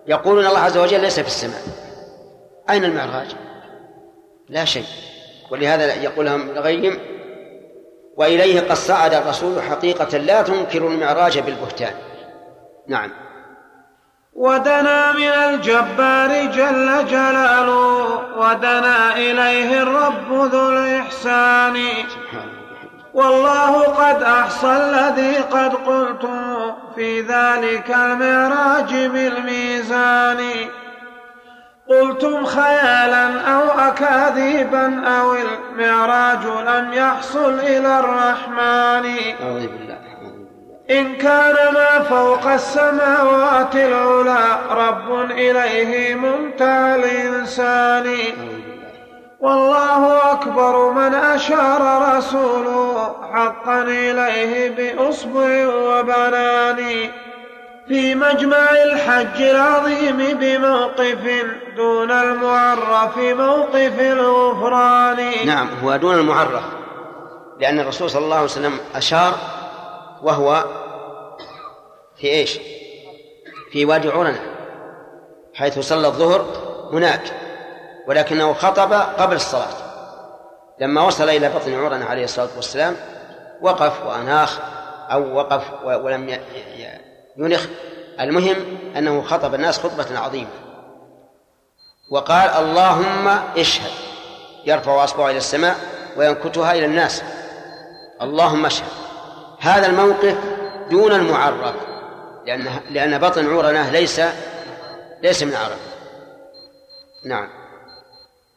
[0.07, 1.61] يقولون الله عز وجل ليس في السماء.
[2.69, 3.35] أين المعراج؟
[4.49, 4.85] لا شيء.
[5.51, 6.99] ولهذا يقول لهم الغيم
[8.17, 11.93] وإليه قد صعد الرسول حقيقة لا تنكر المعراج بالبهتان.
[12.87, 13.11] نعم.
[14.35, 21.87] ودنا من الجبار جل جلاله ودنا إليه الرب ذو الإحسان.
[23.13, 26.27] والله قد أحصى الذي قد قلت
[26.95, 30.39] في ذلك المعراج بالميزان.
[31.89, 39.05] قلتم خيالا أو أكاذيبا أو المعراج لم يحصل إلى الرحمن.
[39.43, 39.97] أعوذ بالله
[40.91, 48.15] إن كان ما فوق السماوات العلى رب إليه منتهى الإنسان.
[49.39, 57.09] والله أكبر من أشار رسوله حقا إليه بأصبع وبنان.
[57.87, 66.63] في مجمع الحج العظيم بموقف دون المعرف موقف الغفران نعم هو دون المعرف
[67.59, 69.33] لأن الرسول صلى الله عليه وسلم أشار
[70.21, 70.65] وهو
[72.17, 72.59] في إيش؟
[73.71, 74.39] في وادي عرنة
[75.53, 76.45] حيث صلى الظهر
[76.91, 77.21] هناك
[78.07, 79.73] ولكنه خطب قبل الصلاة
[80.79, 82.95] لما وصل إلى بطن عرنة عليه الصلاة والسلام
[83.61, 84.59] وقف وأناخ
[85.11, 86.29] أو وقف ولم
[87.37, 87.65] ينخ.
[88.19, 88.55] المهم
[88.97, 90.49] أنه خطب الناس خطبة عظيمة.
[92.11, 93.27] وقال اللهم
[93.57, 93.91] اشهد.
[94.65, 95.75] يرفع أصبعه إلى السماء
[96.17, 97.23] وينكتها إلى الناس.
[98.21, 98.87] اللهم اشهد.
[99.59, 100.37] هذا الموقف
[100.89, 101.75] دون المعرف
[102.45, 104.21] لأن لأن بطن عورنة ليس
[105.21, 105.77] ليس من عرب.
[107.25, 107.49] نعم.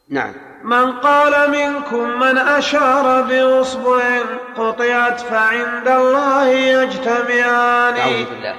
[0.09, 0.33] نعم.
[0.63, 4.21] من قال منكم من أشار بإصبع
[4.57, 7.97] قطعت فعند الله يجتمعان.
[7.97, 8.55] أعوذ بالله.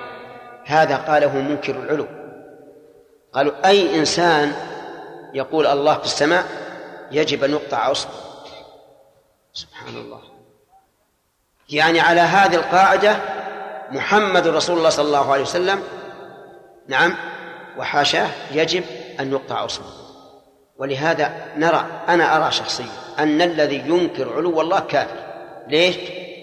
[0.66, 2.06] هذا قاله منكر العلو.
[3.32, 4.52] قالوا أي إنسان
[5.34, 6.44] يقول الله في السماء
[7.10, 8.12] يجب أن يقطع أصبع؟
[9.52, 10.20] سبحان الله.
[11.68, 13.16] يعني على هذه القاعدة
[13.90, 15.82] محمد رسول الله صلى الله عليه وسلم
[16.88, 17.14] نعم
[17.78, 18.84] وحاشاه يجب
[19.20, 20.07] أن يقطع أصبعه.
[20.78, 22.86] ولهذا نرى أنا أرى شخصيا
[23.18, 25.16] أن الذي ينكر علو الله كافر.
[25.68, 25.96] ليش؟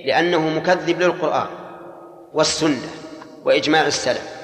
[0.05, 1.47] لأنه مكذب للقرآن
[2.33, 2.89] والسنة
[3.45, 4.35] وإجماع السلف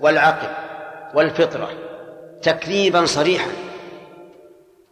[0.00, 0.48] والعقل
[1.14, 1.70] والفطرة
[2.42, 3.50] تكذيبا صريحا.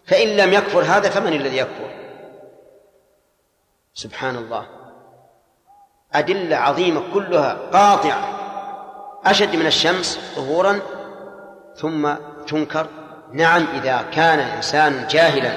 [0.06, 1.90] فإن لم يكفر هذا فمن الذي يكفر؟
[3.94, 4.66] سبحان الله.
[6.12, 8.34] أدلة عظيمة كلها قاطعة.
[9.24, 10.80] أشد من الشمس ظهورا
[11.76, 12.14] ثم
[12.46, 12.86] تنكر.
[13.32, 15.52] نعم إذا كان الإنسان جاهلا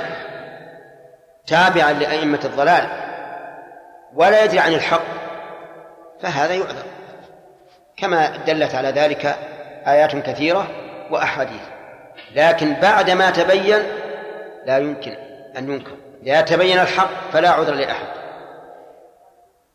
[1.47, 2.87] تابعا لأئمة الضلال
[4.13, 5.03] ولا يدري عن الحق
[6.21, 6.85] فهذا يعذر.
[7.97, 9.35] كما دلت على ذلك
[9.87, 10.67] آيات كثيرة
[11.11, 11.61] وأحاديث.
[12.35, 13.83] لكن بعد ما تبين
[14.65, 15.15] لا يمكن
[15.57, 15.95] أن ينكر.
[16.23, 18.07] إذا تبين الحق فلا عذر لأحد.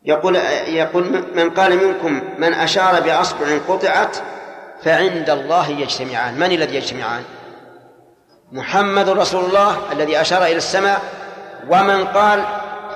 [0.05, 0.37] يقول
[0.67, 4.17] يقول من قال منكم من أشار بأصبع قطعت
[4.83, 6.35] فعند الله يجتمعان.
[6.35, 7.23] من الذي يجتمعان؟
[8.53, 11.01] محمد رسول الله الذي أشار إلى السماء
[11.71, 12.45] ومن قال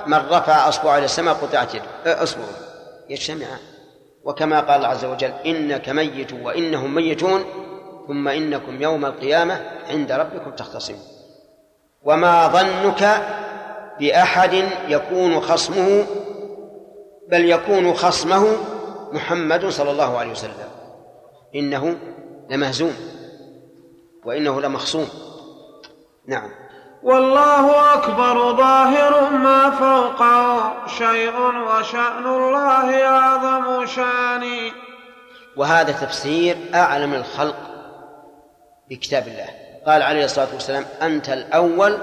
[0.07, 2.45] من رفع أصبعه إلى السماء قطعت يده أصبعه.
[3.09, 3.59] يجتمعان.
[4.23, 7.43] وكما قال الله عز وجل إنك ميت وإنهم ميتون
[8.07, 11.01] ثم إنكم يوم القيامة عند ربكم تختصمون.
[12.03, 13.21] وما ظنك
[13.99, 14.53] بأحد
[14.87, 16.05] يكون خصمه
[17.29, 18.47] بل يكون خصمه
[19.11, 20.53] محمد صلى الله عليه وسلم.
[21.55, 21.97] إنه
[22.49, 22.93] لمهزوم
[24.25, 25.09] وإنه لمخصوم.
[26.27, 26.51] نعم.
[27.03, 34.71] والله أكبر ظاهر ما فوقه شيء وشأن الله أعظم شأن.
[35.57, 37.55] وهذا تفسير أعلم الخلق
[38.89, 39.47] بكتاب الله.
[39.87, 41.97] قال عليه الصلاة والسلام أنت الأول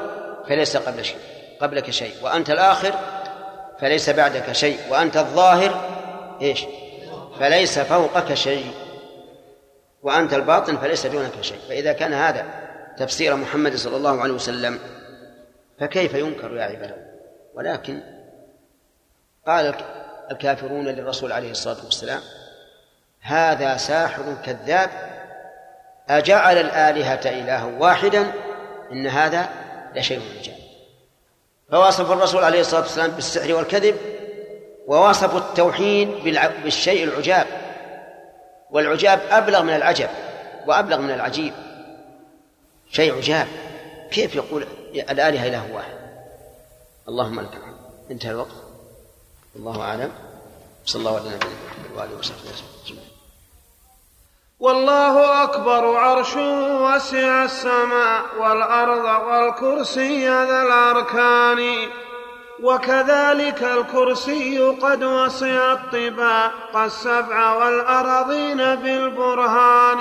[0.49, 1.19] فليس قبل شيء
[1.61, 2.15] قبلك شيء.
[2.23, 2.93] وأنت الآخر
[3.81, 4.79] فليس بعدك شيء.
[4.91, 5.81] وأنت الظاهر
[6.43, 6.65] إيش؟
[7.41, 8.75] فليس فوقك شيء.
[10.03, 11.59] وأنت الباطن فليس دونك شيء.
[11.69, 12.68] فإذا كان هذا
[12.99, 14.79] تفسير محمد صلى الله عليه وسلم
[15.81, 16.95] فكيف ينكر يا عباد
[17.55, 18.01] ولكن
[19.47, 19.75] قال
[20.31, 22.21] الكافرون للرسول عليه الصلاة والسلام
[23.21, 24.91] هذا ساحر كذاب
[26.09, 28.33] أجعل الآلهة إلها واحدا
[28.93, 29.49] إن هذا
[29.95, 30.59] لشيء عجاب
[31.71, 33.97] فوصف الرسول عليه الصلاة والسلام بالسحر والكذب
[34.87, 36.09] ووصف التوحيد
[36.65, 37.47] بالشيء العجاب.
[38.71, 40.09] والعجاب أبلغ من العجب
[40.67, 41.53] وأبلغ من العجيب.
[42.91, 43.49] شيء عجاب.
[44.11, 45.99] كيف يقول الآلهة إله واحد؟
[47.09, 47.77] اللهم لك الحمد
[48.11, 48.63] انتهى الوقت.
[49.57, 50.13] الله أعلم.
[50.85, 51.41] صلى الله عليه وسلم
[51.97, 52.41] وآله وصحبه
[52.85, 52.99] وسلم
[54.61, 61.89] والله أكبر عرش وسع السماء والأرض والكرسي ذا الأركان.
[62.63, 69.99] وكذلك الكرسي قد وسع الطباق السبع والأرضين بالبرهان.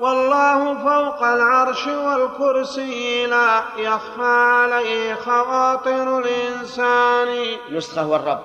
[0.00, 7.58] والله فوق العرش والكرسي لا يخفى عليه خواطر الإنسان.
[7.70, 8.40] نسخة والرب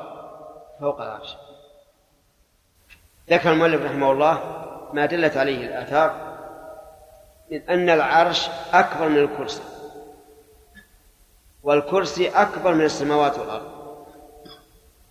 [0.80, 1.36] فوق العرش.
[3.30, 6.16] ذكر المؤلف رحمه الله ما دلت عليه الآثار
[7.52, 9.62] من أن العرش أكبر من الكرسي
[11.64, 13.72] والكرسي أكبر من السماوات والأرض.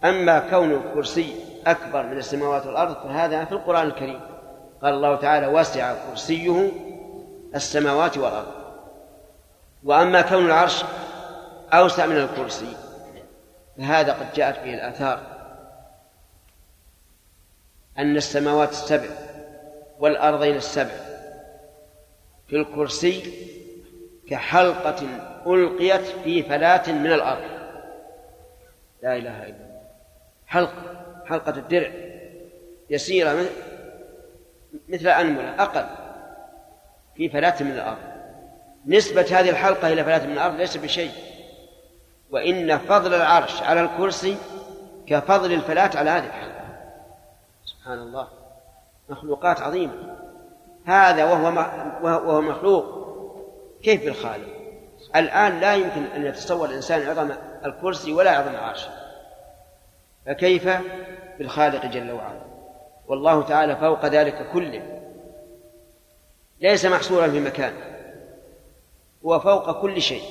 [0.04, 4.20] أما كون الكرسي أكبر من السماوات والأرض فهذا في القرآن الكريم.
[4.82, 6.72] قال الله تعالى وسع كرسيه
[7.54, 8.58] السماوات والأرض.
[9.84, 10.84] وأما كون العرش
[11.72, 12.76] أوسع من الكرسي
[13.78, 15.20] فهذا قد جاءت به الآثار
[17.98, 19.08] أن السماوات السبع
[19.98, 20.94] والأرضين السبع
[22.48, 23.32] في الكرسي
[24.30, 25.06] كحلقة
[25.46, 27.58] ألقيت في فلاة من الأرض.
[29.02, 29.82] لا إله إلا الله.
[30.46, 31.90] حلقة حلقة الدرع
[32.90, 33.46] يسيرة
[34.88, 35.86] مثل أنملة أقل.
[37.16, 37.98] في فلاة من الأرض.
[38.86, 41.12] نسبة هذه الحلقة إلى فلاة من الأرض ليس بشيء.
[42.30, 44.36] وإن فضل العرش على الكرسي
[45.06, 46.64] كفضل الفلاة على هذه الحلقة.
[47.64, 48.28] سبحان الله.
[49.08, 50.16] مخلوقات عظيمة.
[50.86, 51.44] هذا وهو
[52.02, 52.98] وهو مخلوق.
[53.82, 54.58] كيف بالخالق؟
[55.16, 57.30] الآن لا يمكن أن يتصور الإنسان عظم
[57.64, 58.86] الكرسي ولا عظم العرش
[60.26, 60.68] فكيف
[61.38, 62.47] بالخالق جل وعلا؟
[63.08, 65.00] والله تعالى فوق ذلك كله.
[66.60, 67.72] ليس محصورا في مكان.
[69.26, 70.22] هو فوق كل شيء.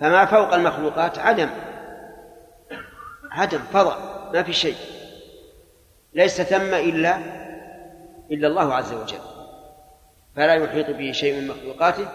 [0.00, 1.50] فما فوق المخلوقات عدم.
[3.30, 4.76] عدم فضاء ما في شيء.
[6.14, 7.18] ليس ثم إلا
[8.30, 9.20] إلا الله عز وجل.
[10.36, 12.08] فلا يحيط به شيء من مخلوقاته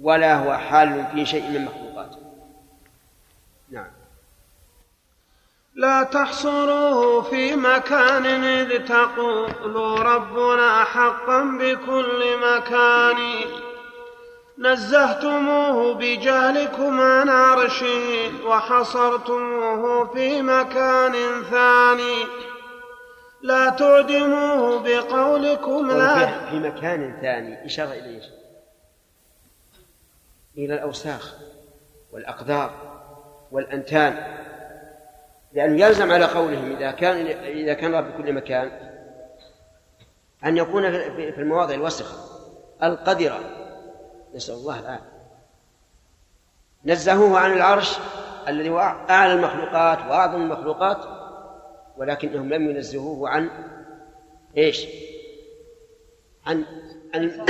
[0.00, 2.18] ولا هو حال في شيء من مخلوقاته.
[3.70, 3.99] نعم.
[5.80, 13.16] لا تحصروه في مكان إذ تقولوا ربنا حقا بكل مكان.
[14.58, 22.24] نزهتموه بجهلكم عن عرشه وحصرتموه في مكان ثاني.
[23.42, 26.50] لا تعدموه بقولكم لا.
[26.50, 28.22] في مكان ثاني إشارة إلى؟
[30.58, 31.34] إلى الأوساخ
[32.12, 32.70] والأقدار
[33.52, 34.39] والأنتان.
[35.52, 38.70] لأنه يلزم على قولهم إذا كان إذا كان رب بكل مكان
[40.44, 42.16] أن يكون في المواضع الوسخة.
[42.82, 43.40] القذرة
[44.34, 45.10] نسأل الله العافية.
[46.84, 47.98] نزهوه عن العرش
[48.48, 48.78] الذي هو
[49.10, 50.98] أعلى المخلوقات وأعظم المخلوقات
[51.96, 53.50] ولكنهم لم ينزهوه عن
[54.56, 54.86] إيش؟
[56.46, 56.64] عن
[57.14, 57.46] عن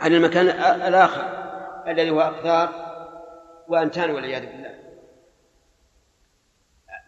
[0.00, 0.48] عن المكان
[0.88, 1.40] الآخر
[1.88, 2.90] الذي هو أقدار
[3.68, 4.74] وأنتان والعياذ بالله.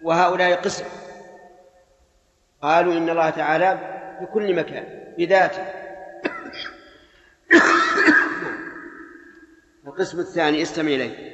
[0.02, 0.84] وهؤلاء قسم.
[2.62, 3.78] قالوا إن الله تعالى
[4.18, 5.66] في كل مكان بذاته.
[9.86, 11.32] القسم الثاني استمع إليه.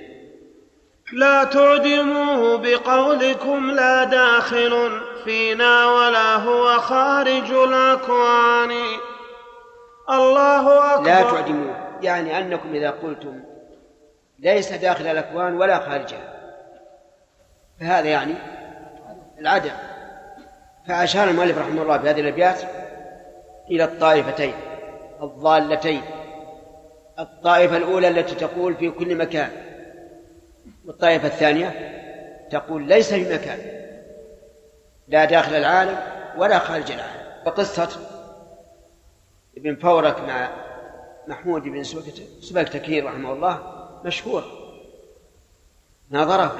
[1.12, 8.70] لا تعدموه بقولكم لا داخل فينا ولا هو خارج الأكوان.
[10.10, 11.06] الله أكبر.
[11.06, 13.40] لا تعدموه يعني أنكم إذا قلتم
[14.38, 16.34] ليس داخل الأكوان ولا خارجها.
[17.80, 18.34] فهذا يعني
[19.38, 19.70] العدم.
[20.86, 22.60] فأشار المؤلف رحمه الله في هذه الأبيات
[23.70, 24.54] إلى الطائفتين
[25.22, 26.02] الضالتين.
[27.18, 29.50] الطائفة الأولى التي تقول في كل مكان.
[30.86, 31.94] والطائفة الثانية
[32.50, 33.58] تقول ليس في مكان
[35.08, 35.98] لا داخل العالم
[36.38, 37.18] ولا خارج العالم.
[37.46, 37.88] وقصة
[39.56, 40.50] ابن فورك مع
[41.28, 41.82] محمود بن
[42.40, 43.62] سبكتكين رحمه الله
[44.04, 44.44] مشهور
[46.10, 46.56] ناظرة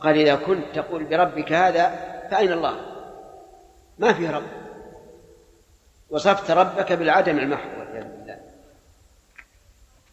[0.00, 1.88] قال إذا كنت تقول بربك هذا
[2.30, 2.80] فأين الله؟
[3.98, 4.46] ما في رب.
[6.10, 8.38] وصفت ربك بالعدم المحو والعياذ بالله.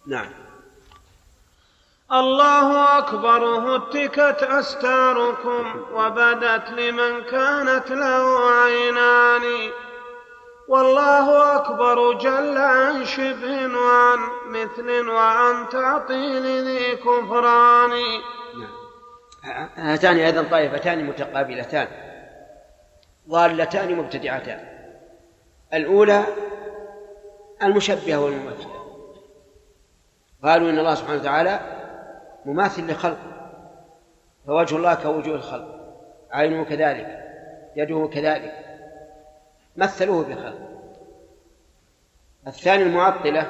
[0.08, 0.30] نعم.
[2.12, 9.72] الله أكبر هتكت أستاركم وبدت لمن كانت له عينان.
[10.68, 17.92] والله أكبر جل عن شبه وعن مثل وعن تعطيل ذي كفران.
[19.76, 21.88] هاتان أيضا طائفتان متقابلتان.
[23.30, 24.60] ضالتان مبتدعتان.
[25.74, 26.24] الأولى
[27.64, 28.74] المشبهة والممثلة.
[30.44, 31.60] قالوا إن الله سبحانه وتعالى
[32.46, 33.52] مماثل لخلقه
[34.48, 35.96] فوجه الله كوجوه الخلق.
[36.32, 37.24] عينه كذلك.
[37.76, 38.54] يده كذلك.
[39.76, 40.70] مثلوه بخلق.
[42.48, 43.48] الثاني المعطلة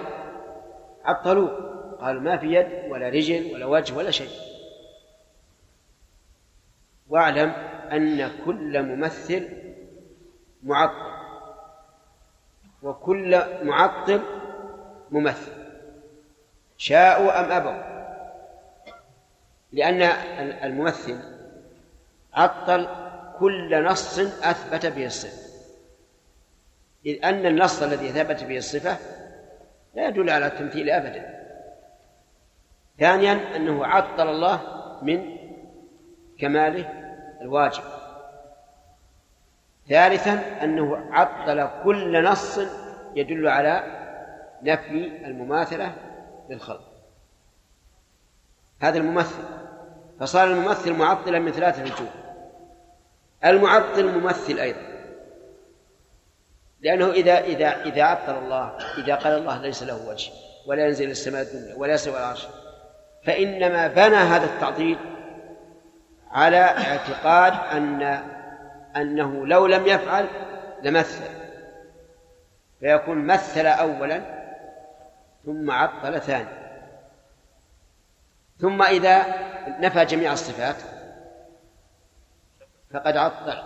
[1.05, 1.73] عطلوه.
[2.01, 4.42] قالوا ما في يد ولا رجل ولا وجه ولا شيء.
[7.09, 7.49] واعلم
[7.91, 9.49] أن كل ممثل
[10.63, 11.13] معطل
[12.83, 14.21] وكل معطل
[15.11, 15.51] ممثل
[16.77, 17.93] شاءوا أم أبوا.
[19.71, 20.01] لأن
[20.63, 21.19] الممثل
[22.33, 22.87] عطل
[23.39, 25.43] كل نص أثبت به الصفة.
[27.05, 28.97] إذ أن النص الذي ثبت به الصفة
[29.95, 31.43] لا يدل على التمثيل أبدا.
[32.99, 34.61] ثانيا أنه عطل الله
[35.01, 35.42] من
[36.43, 36.85] كماله
[37.41, 37.83] الواجب.
[39.89, 42.59] ثالثا أنه عطل كل نص
[43.15, 43.83] يدل على
[44.63, 45.95] نفي المماثلة
[46.49, 46.93] للخلق.
[48.81, 49.43] هذا الممثل.
[50.19, 52.11] فصار الممثل معطلا من ثلاثة وجوه
[53.45, 54.93] المعطل ممثل أيضا.
[56.81, 60.31] لأنه إذا إذا إذا عطل الله إذا قال الله ليس له وجه
[60.65, 62.47] ولا ينزل السماء الدنيا ولا يسوى العرش
[63.23, 64.97] فإنما بنى هذا التعطيل
[66.33, 68.23] على اعتقاد أن
[68.95, 70.27] أنه لو لم يفعل
[70.83, 71.23] لمثل
[72.79, 74.21] فيكون مثل أولا
[75.45, 76.63] ثم عطل ثانيا.
[78.59, 79.25] ثم إذا
[79.67, 80.75] نفى جميع الصفات
[82.93, 83.63] فقد عطل.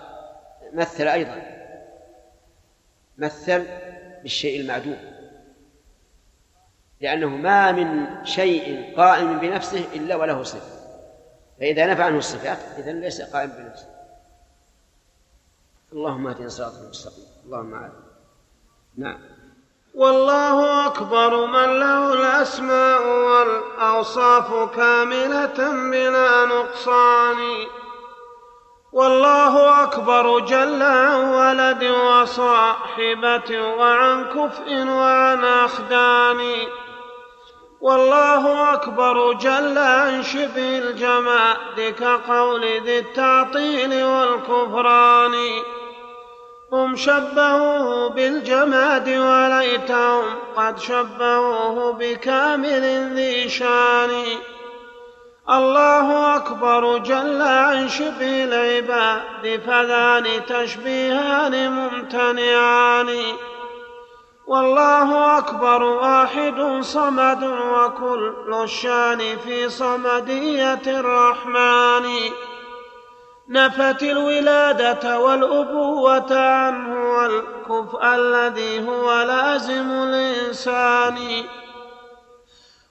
[0.73, 1.41] مثل أيضا.
[3.17, 3.65] مثل
[4.21, 4.97] بالشيء المعدوم.
[7.01, 10.76] لأنه ما من شيء قائم بنفسه إلا وله صفة.
[11.59, 13.87] فإذا نفى عنه الصفات إذا ليس قائم بنفسه.
[15.93, 17.25] اللهم اهدنا صراطا المستقيم.
[17.45, 17.93] اللهم اعلم
[18.97, 19.19] نعم.
[19.95, 27.67] والله أكبر من له الأسماء والأوصاف كاملة بلا نقصان.
[28.93, 36.67] والله أكبر جل عن ولد وصاحبة وعن كفء وعن أخدان.
[37.81, 45.33] والله أكبر جل عن شبه الجماد كقول ذي التعطيل والكفران.
[46.71, 50.23] هم شبهوه بالجماد وليتهم
[50.55, 54.23] قد شبهوه بكامل ذي شان.
[55.49, 63.07] الله أكبر جل عن شبه العباد فذان تشبيهان ممتنعان.
[64.47, 72.09] والله أكبر واحد صمد وكل الشان في صمدية الرحمن.
[73.49, 81.43] نفت الولادة والأبوة عنه والكفء الذي هو لازم الإنسان.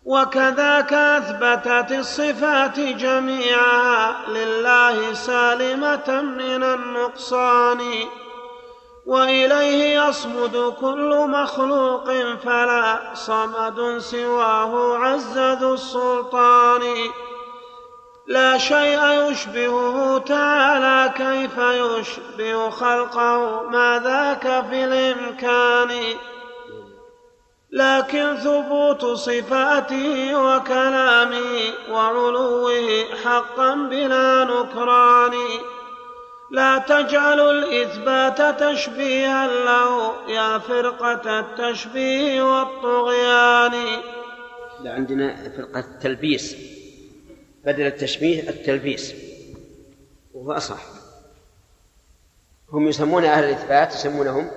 [0.04, 7.80] وكذاك أثبتت الصفات جميعا لله سالمة من النقصان.
[9.06, 12.10] وإليه يصمد كل مخلوق
[12.44, 16.82] فلا صمد سواه عز ذو السلطان.
[18.26, 26.02] لا شيء يشبهه تعالى كيف يشبه خلقه؟ ما ذاك في الإمكان.
[27.70, 35.34] لكن ثبوت صفاته وكلامه وعلوه حقا بلا نكران.
[36.50, 43.72] لا تجعلوا الإثبات تشبيها له يا فرقة التشبيه والطغيان.
[44.80, 46.56] لا عندنا فرقة التلبيس
[47.64, 49.14] بدل التشبيه التلبيس.
[50.34, 50.80] وهو أصح.
[52.72, 54.50] هم يسمون أهل الإثبات يسمونهم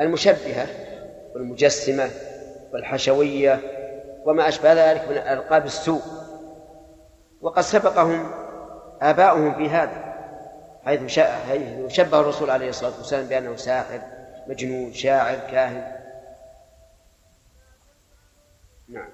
[0.00, 0.66] المشبهة
[1.34, 2.10] والمجسمة
[2.72, 3.60] والحشوية
[4.24, 6.02] وما أشبه ذلك من ألقاب السوء.
[7.40, 8.30] وقد سبقهم
[9.02, 10.03] آباؤهم في هذا.
[10.84, 11.18] حيث
[11.88, 14.00] شبه الرسول عليه الصلاة والسلام بأنه ساحر
[14.48, 15.92] مجنون شاعر كاهن.
[18.88, 19.08] نعم.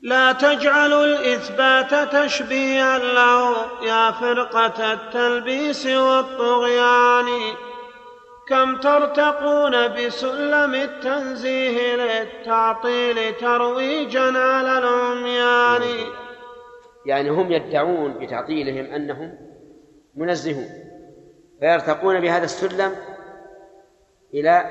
[0.00, 3.50] لا تجعلوا الإثبات تشبيها له
[3.86, 7.26] يا فرقة التلبيس والطغيان.
[8.48, 15.82] كم ترتقون بسلم التنزيه للتعطيل ترويجا على العميان.
[17.06, 19.53] يعني هم يدعون بتعطيلهم أنهم
[20.16, 20.68] منزهون
[21.60, 22.96] فيرتقون بهذا السلم
[24.34, 24.64] إلى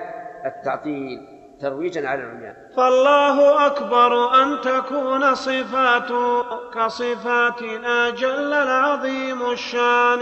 [0.45, 1.19] التعطيل
[1.61, 2.55] ترويجا على العميان.
[2.77, 10.21] فالله أكبر أن تكون صفاته كصفاتنا جل العظيم الشان.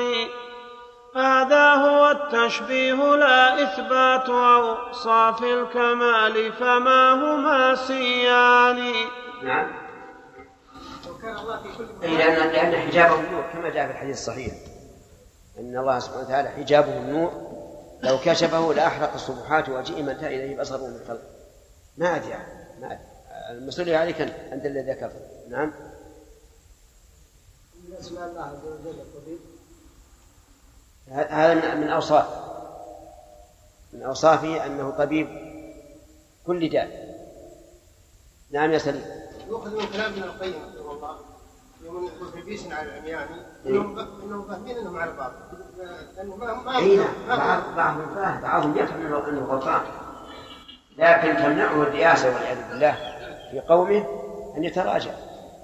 [1.16, 8.94] هذا هو التشبيه لا إثبات أوصاف الكمال فما هما سيان.
[9.44, 9.72] نعم.
[12.04, 14.71] أي لأن لأن حجابه النور كما جاء في الحديث الصحيح.
[15.60, 17.52] أن الله سبحانه وتعالى حجابه النور
[18.04, 21.22] لو كشفه لأحرق الصبحات وجيء من إليه بصره من خلق
[21.98, 22.34] ما أدري
[22.82, 23.12] ما أدري.
[23.50, 25.16] المسؤولية عليك أنت الذي ذكرت
[25.50, 25.74] نعم
[28.00, 29.02] اسماء الله عز وجل
[31.12, 32.28] هذا من أوصاف.
[33.94, 35.28] من أوصافه أنه طبيب
[36.48, 37.12] كل داء.
[38.52, 39.06] نعم يا سليم.
[39.48, 41.31] يؤخذ من كلام ابن القيم رحمه الله.
[42.46, 45.32] بيس على العمياني إنهم إنهم فاهمين إنهم على بعض
[46.18, 49.82] لأنه ما ما اي نعم بعض بعضهم فاهم بعضهم يفهم إنه غلطان.
[50.98, 52.92] لكن تمنعه الرئاسة والعياذ بالله
[53.52, 54.06] في قومه
[54.58, 55.12] أن يتراجع.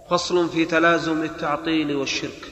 [0.09, 2.51] فصل في تلازم التعطيل والشرك.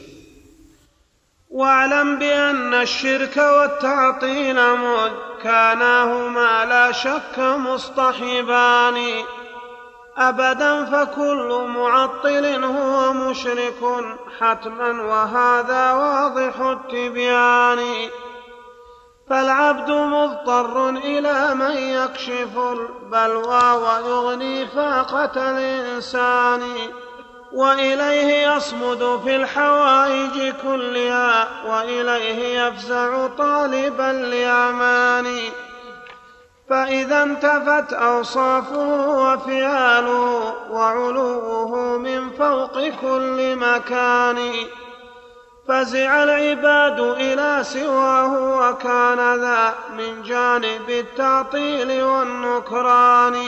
[1.49, 4.55] واعلم بأن الشرك والتعطيل
[5.43, 8.95] كاناهما لا شك مصطحبان.
[10.17, 14.05] أبدا فكل معطل هو مشرك
[14.39, 18.09] حتما وهذا واضح التبيان.
[19.29, 26.61] فالعبد مضطر إلى من يكشف البلوى ويغني فاقة الإنسان.
[27.53, 35.25] وإليه يصمد في الحوائج كلها وإليه يفزع طالبا لامان
[36.69, 44.51] فإذا انتفت أوصافه وفعاله وعلوه من فوق كل مكان
[45.67, 53.45] فزع العباد إلى سواه وكان ذا من جانب التعطيل والنكران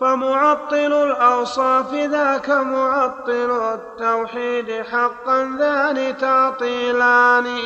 [0.00, 7.58] فمعطل الأوصاف ذاك معطل التوحيد حقا ذان تعطيلان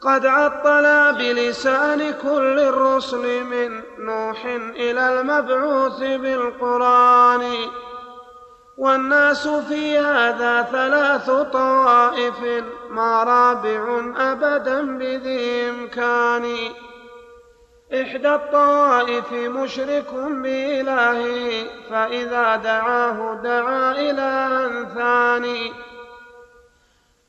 [0.00, 4.44] قد عطلا بلسان كل الرسل من نوح
[4.76, 7.54] إلى المبعوث بالقرآن.
[8.76, 16.58] والناس في هذا ثلاث طوائف ما رابع أبدا بذي إمكان.
[17.94, 25.72] إحدى الطوائف مشرك بإلهه فإذا دعاه دعا إلها ثاني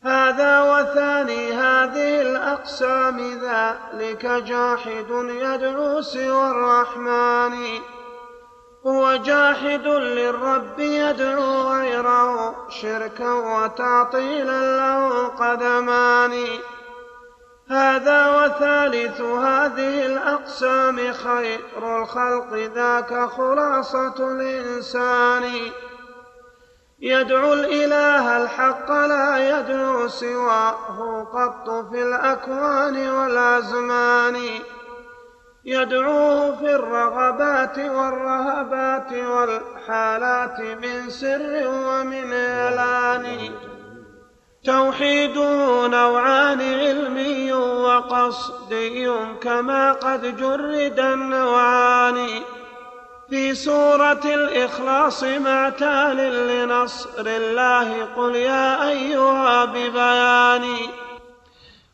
[0.03, 7.79] هذا وثاني هذه الأقسام ذلك جاحد يدعو سوى الرحمن.
[8.87, 16.45] هو جاحد للرب يدعو غيره شركا وتعطيلا له قدمان.
[17.69, 25.71] هذا وثالث هذه الأقسام خير الخلق ذاك خلاصة الإنسان.
[27.01, 34.35] يدعو الإله الحق لا يدعو سواه قط في الأكوان والأزمان.
[35.65, 43.51] يدعوه في الرغبات والرهبات والحالات من سر ومن إعلان.
[44.65, 49.11] توحيده نوعان علمي وقصدي
[49.41, 52.27] كما قد جرد النوعان.
[53.29, 60.65] في سورة الإخلاص مع تال لنصر الله قل يا أيها ببيان.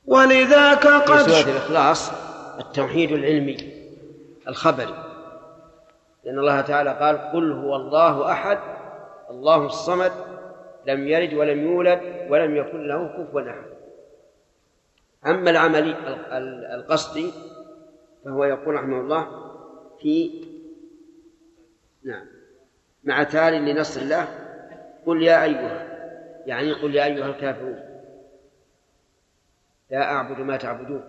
[0.06, 2.12] ولذاك قد في سورة الإخلاص
[2.60, 3.58] التوحيد العلمي
[4.48, 4.96] الخبري
[6.24, 8.60] لأن الله تعالى قال قل هو الله أحد
[9.30, 10.12] الله الصمد
[10.88, 13.76] لم يلد ولم يولد ولم يكن له كفوا أحد.
[15.28, 15.96] أما العملي
[16.76, 17.32] القصدي
[18.26, 19.28] فهو يقول رحمه الله
[20.02, 20.45] في
[22.06, 22.26] نعم.
[23.04, 24.28] مع تال لنصر الله
[25.06, 25.86] قل يا أيها
[26.46, 27.96] يعني قل يا أيها الكافرون
[29.90, 31.04] لا أعبد ما تعبدون.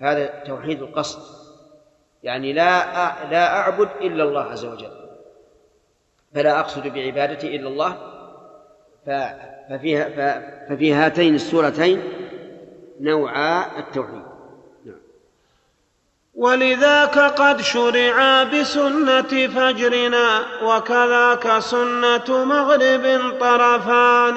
[0.00, 1.50] هذا توحيد القصد.
[2.22, 2.84] يعني لا
[3.30, 4.92] لا أعبد إلا الله عز وجل.
[6.34, 7.96] فلا أقصد بعبادتي إلا الله.
[9.06, 10.08] ففيها
[10.68, 12.02] ففي هاتين السورتين
[13.00, 14.29] نوعا التوحيد.
[16.34, 24.36] ولذاك قد شرعا بسنة فجرنا وكذاك سنة مغرب طرفان.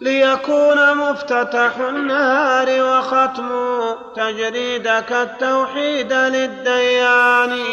[0.00, 3.50] ليكون مفتتح النهار وختم
[4.16, 7.64] تجريدك التوحيد للديان.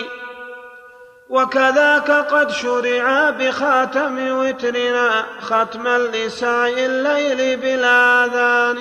[1.30, 8.78] وكذاك قد شرع بخاتم وترنا ختما لساء الليل بالآذان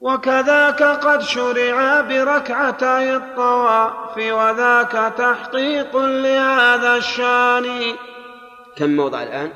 [0.00, 7.96] وكذاك قد شرع بركعتي الطواف وذاك تحقيق لهذا الشان.
[8.76, 9.52] كم موضع الآن؟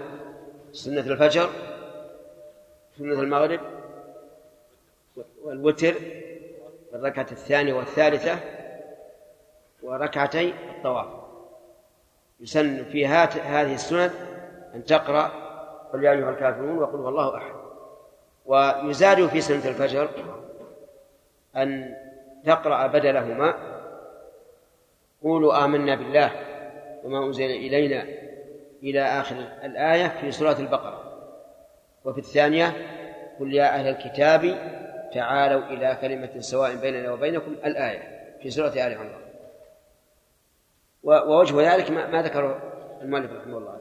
[0.73, 1.49] سنة الفجر؟
[2.99, 3.61] سنة المغرب؟
[5.43, 5.95] والوتر؟
[6.95, 8.39] الركعة الثانية والثالثة؟
[9.83, 11.07] وركعتي الطواف.
[12.41, 14.11] يسن في هذه السنن
[14.75, 15.31] أن تقرأ
[15.93, 17.64] قل يا أيها الكافرون وقل هو الله أحد.
[18.45, 20.09] ويزاد في سنة الفجر
[21.57, 21.97] أن
[22.45, 23.55] تقرأ بدلهما.
[25.23, 26.31] قولوا آمنا بالله
[27.05, 28.07] وما أنزل إلينا
[28.83, 31.01] إلى آخر الآية في سورة البقرة.
[32.05, 32.73] وفي الثانية
[33.41, 34.59] قل يا أهل الكتاب
[35.15, 39.25] تعالوا إلى كلمة سواء بيننا وبينكم الآية في سورة آل عمران.
[41.03, 42.73] ووجه ذلك ما ذكره
[43.03, 43.81] المؤلف رحمه الله.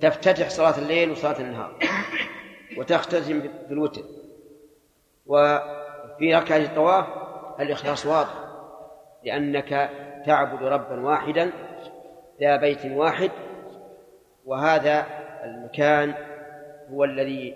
[0.00, 1.78] تفتتح صلاة الليل وصلاة النهار.
[2.76, 4.02] وتختتم بالوتر
[5.26, 7.06] وفي ركعة الطواف
[7.60, 8.34] الإخلاص واضح
[9.24, 9.90] لأنك
[10.26, 11.52] تعبد ربا واحدا
[12.40, 13.30] ذا بيت واحد
[14.44, 15.06] وهذا
[15.44, 16.14] المكان
[16.92, 17.54] هو الذي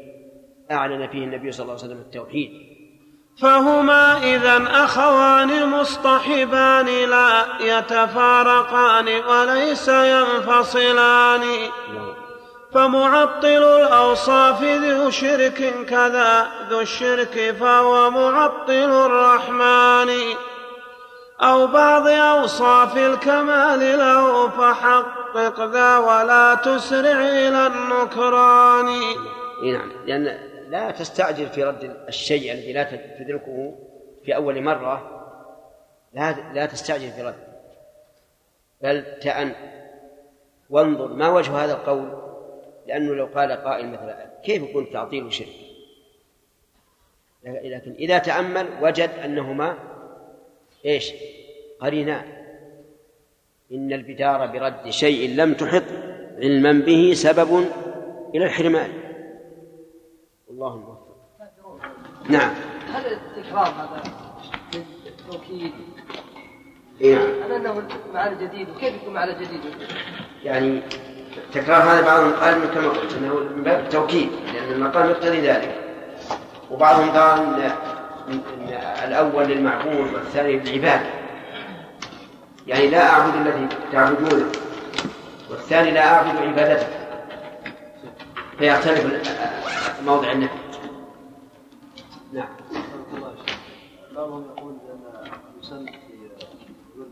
[0.70, 2.51] أعلن فيه النبي صلى الله عليه وسلم التوحيد.
[3.43, 11.43] فهما إذا أخوان مصطحبان لا يتفارقان وليس ينفصلان.
[12.74, 20.11] فمعطل الأوصاف ذو شرك كذا ذو الشرك فهو معطل الرحمن.
[21.43, 28.86] أو بعض أوصاف الكمال له فحقق ذا ولا تسرع إلى النكران.
[29.65, 30.39] نعم لأن
[30.69, 32.82] لا تستعجل في رد الشيء الذي لا
[33.19, 33.74] تدركه
[34.24, 35.24] في أول مرة.
[36.12, 37.53] لا لا تستعجل في رد.
[38.82, 39.55] بل تأن
[40.70, 42.32] وانظر ما وجه هذا القول.
[42.87, 45.49] لأنه لو قال قائل مثلا كيف يكون تعطيل شرك؟
[47.45, 49.79] لكن إذا تأمل وجد أنهما
[50.85, 51.13] إيش؟
[51.81, 52.25] قرينان.
[53.73, 55.83] إن البدار برد شيء لم تحط
[56.39, 57.67] علما به سبب
[58.35, 58.91] إلى الحرمان.
[60.51, 61.13] الله الموفق.
[62.29, 62.55] نعم.
[62.89, 64.03] هل التكرار هذا
[65.05, 65.73] للتوكيد؟
[67.01, 67.15] إيه.
[67.15, 69.61] نعم هل أنه معنى جديد وكيف يكون معنى جديد؟
[70.45, 70.83] يعني
[71.55, 75.79] تكرار هذا بعضهم قال كما قلت إنه من باب التوكيد لأن المقام يقتضي ذلك.
[76.70, 78.43] وبعضهم قال ان
[79.05, 81.01] الأول للمعبود والثاني للعباد.
[82.66, 84.53] يعني لا أعبد الذي تعبدونه
[85.51, 86.87] والثاني لا أعبد عبادته.
[88.59, 89.31] فيختلف
[90.05, 90.55] موضع النفي.
[92.33, 92.49] نعم.
[94.15, 95.31] بعضهم يقول أن
[95.61, 96.12] يسن في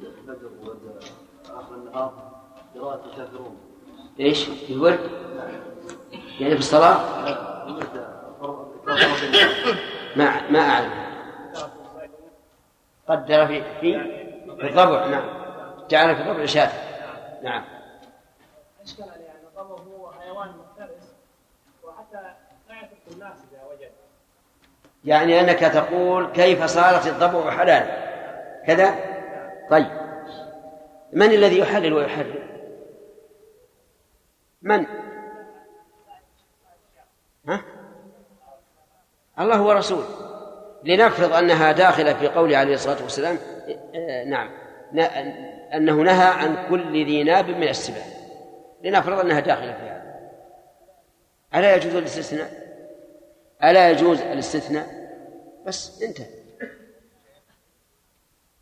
[0.06, 1.04] الفجر وورد
[1.50, 2.12] آخر النهار
[2.74, 3.69] قراءة الكافرون.
[4.20, 4.98] إيش؟ في الورد؟
[6.40, 7.00] يعني في الصلاة؟
[10.16, 10.90] ما ما أعلم
[13.08, 14.00] قدر في في
[14.60, 15.06] في الضبع.
[15.06, 15.24] نعم.
[15.90, 16.70] جعل في الضبع شاة
[17.42, 17.64] نعم.
[18.82, 21.12] اشكال عليه يعني الضبع هو حيوان مفترس
[21.84, 22.16] وحتى
[22.68, 23.90] لا يترك الناس اذا وجد
[25.04, 27.86] يعني أنك تقول كيف صارت الضبع حلال
[28.66, 28.94] كذا؟
[29.70, 29.86] طيب.
[31.12, 32.49] من الذي يحلل ويحرم
[34.62, 34.86] من؟
[37.48, 37.62] ها؟
[39.38, 40.06] الله ورسوله.
[40.84, 43.38] لنفرض أنها داخلة في قوله عليه الصلاة والسلام
[43.94, 44.50] آه، نعم.
[45.74, 48.04] أنه نهى عن كل ذي ناب من السباع
[48.84, 50.30] لنفرض أنها داخلة في هذا.
[51.54, 52.50] ألا يجوز الاستثناء؟
[53.64, 54.86] ألا يجوز الاستثناء؟
[55.66, 56.26] بس انتهى.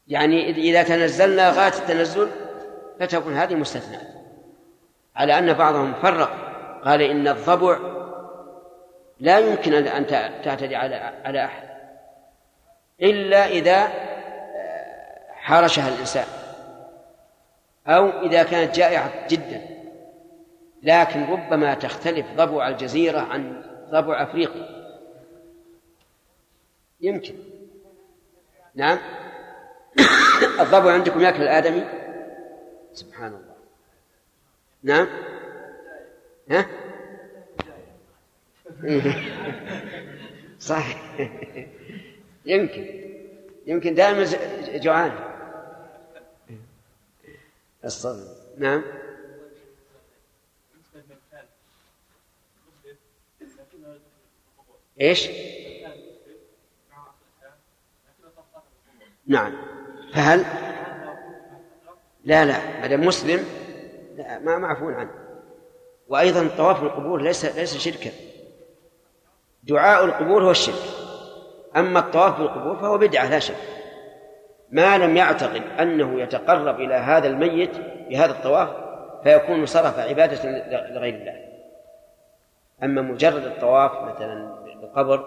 [0.09, 2.31] يعني إذا تنزلنا غاية التنزل
[3.01, 4.18] فتكون هذه مستثناء
[5.19, 6.31] على أن بعضهم فرق.
[6.85, 7.79] قال إن الضبع
[9.21, 10.07] لا يمكن أن
[10.45, 11.69] تعتدي على على أحد
[13.03, 13.89] إلا إذا
[15.35, 16.27] حرشها الإنسان
[17.87, 19.79] أو إذا كانت جائعة جدا.
[20.83, 24.69] لكن ربما تختلف ضبع الجزيرة عن ضبع أفريقيا.
[27.01, 27.35] يمكن.
[28.75, 28.99] نعم.
[30.61, 31.85] الضبع عندكم يأكل الآدمي؟
[32.93, 33.48] سبحان الله.
[34.83, 35.09] نعم.
[36.51, 36.67] ها؟
[40.61, 41.31] صحيح.
[42.47, 42.87] يمكن.
[43.67, 44.27] يمكن دائما
[44.79, 45.13] جوعان.
[47.85, 48.85] الصبر نعم.
[55.01, 55.29] إيش؟
[59.27, 59.57] نعم.
[60.13, 60.45] فهل؟
[62.25, 62.85] لا لا.
[62.85, 63.58] هذا مسلم.
[64.19, 65.11] ما معفون عنه.
[66.09, 68.11] وأيضا الطواف القبور ليس ليس شركا.
[69.63, 70.83] دعاء القبور هو الشرك.
[71.77, 73.55] أما الطواف بالقبور فهو بدعة لا شك.
[74.71, 77.77] ما لم يعتقد أنه يتقرب إلى هذا الميت
[78.11, 78.69] بهذا الطواف
[79.25, 80.51] فيكون صرف عبادة
[80.91, 81.49] لغير الله.
[82.83, 85.25] أما مجرد الطواف مثلا بالقبر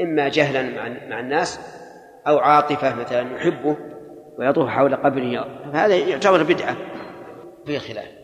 [0.00, 0.62] إما جهلا
[1.08, 1.60] مع الناس
[2.26, 3.76] أو عاطفة مثلا يحبه
[4.38, 6.76] ويطوف حول قبره فهذا يعتبر بدعة
[7.66, 8.19] فيه خلاف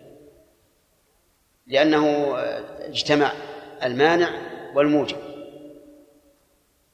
[1.67, 2.35] لأنه
[2.79, 3.33] اجتمع
[3.83, 4.31] المانع
[4.75, 5.17] والموجب.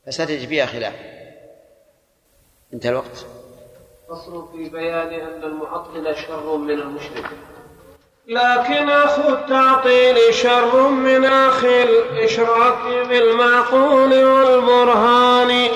[0.07, 0.95] فستجد فيها خلاف.
[2.75, 3.27] انتهى الوقت.
[4.09, 7.31] فصل في بيان أن المعطل شر من المشرك.
[8.27, 15.69] لكن أخو التعطيل شر من أخ الإشراك بالمعقول والبرهان.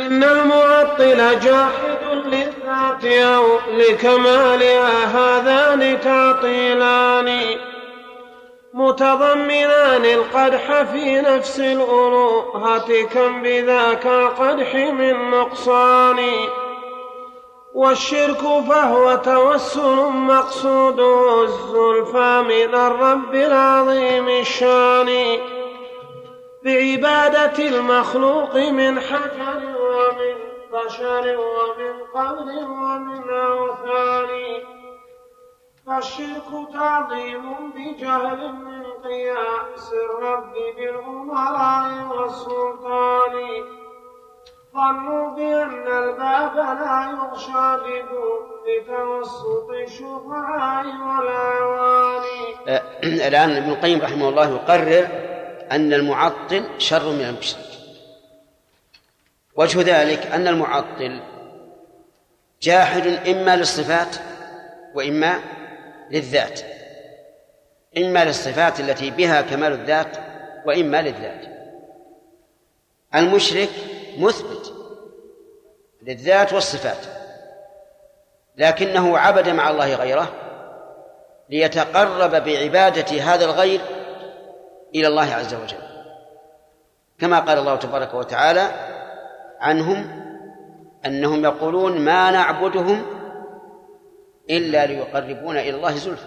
[0.00, 7.40] إن المعطل جاحد للذات أو لكمالها هذان تعطيلان.
[8.74, 16.18] متضمنان القدح في نفس الألوهة كم بذاك القدح من نقصان.
[17.74, 25.38] والشرك فهو توسل مقصوده الزلفى من الرب العظيم الشان.
[26.64, 30.36] بعبادة المخلوق من حجر ومن
[30.72, 34.30] بشر ومن قبر ومن أوثان
[35.86, 43.34] فالشرك تعظيم بجهل من قياس الرب بالأمراء والسلطان.
[44.74, 48.40] ظنوا بأن الباب لا يغشى بدون
[48.86, 52.22] توسط الشفعاء والأعوان
[53.02, 55.08] الآن ابن القيم رحمه الله يقرر
[55.72, 57.79] أن المعطل شر من المشرك
[59.56, 61.20] وجه ذلك أن المعطل
[62.62, 64.16] جاحد إما للصفات
[64.94, 65.40] وإما
[66.10, 66.60] للذات
[67.98, 70.16] إما للصفات التي بها كمال الذات
[70.66, 71.44] وإما للذات.
[73.14, 73.70] المشرك
[74.18, 74.74] مثبت
[76.02, 77.06] للذات والصفات
[78.56, 80.32] لكنه عبد مع الله غيره
[81.48, 83.80] ليتقرب بعبادة هذا الغير
[84.94, 85.90] إلى الله عز وجل.
[87.18, 88.89] كما قال الله تبارك وتعالى
[89.60, 90.20] عنهم
[91.06, 93.02] أنهم يقولون ما نعبدهم
[94.50, 96.26] إلا ليقربونا إلى الله زلفى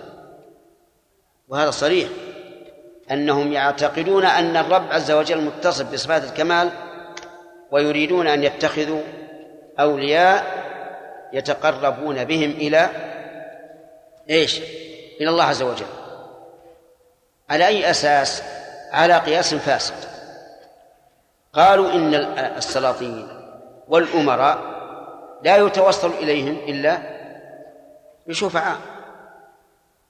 [1.47, 2.09] وهذا صريح
[3.11, 6.69] أنهم يعتقدون أن الرب عز وجل متصف بصفات الكمال
[7.71, 9.01] ويريدون أن يتخذوا
[9.79, 10.63] أولياء
[11.33, 12.89] يتقربون بهم إلى
[14.29, 14.59] إيش؟
[15.21, 15.85] إلى الله عز وجل
[17.49, 18.43] على أي أساس؟
[18.91, 20.12] على قياس فاسد
[21.53, 22.13] قالوا إن
[22.57, 23.27] السلاطين
[23.87, 24.73] والأمراء
[25.43, 27.01] لا يتوصل إليهم إلا
[28.27, 28.77] بشفعاء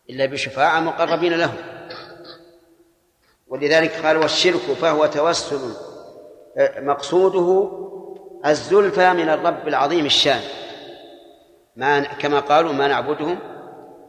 [0.09, 1.57] إلا بشفاعة مقربين لهم.
[3.47, 5.73] ولذلك قال والشرك فهو توسل
[6.77, 7.71] مقصوده
[8.45, 10.41] الزلفى من الرب العظيم الشان.
[11.75, 13.39] ما كما قالوا ما نعبدهم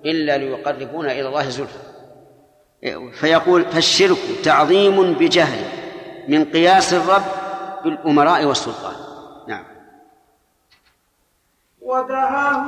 [0.05, 1.79] إلا ليقربونا إلى الله زلفى.
[3.13, 5.84] فيقول فالشرك تعظيم بجهل.
[6.29, 7.23] من قياس الرب
[7.85, 8.95] بالأمراء والسلطان.
[9.49, 9.65] نعم.
[11.83, 12.65] ودهاه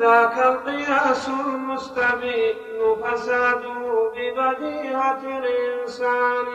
[0.00, 2.56] ذاك القياس المستبين
[3.02, 6.46] فساده ببديهة الإنسان.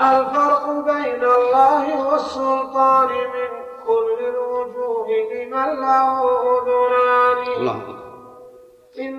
[0.00, 3.50] الفرق بين الله والسلطان من
[3.86, 6.22] كل الوجوه لمن له
[6.52, 7.94] أذنان.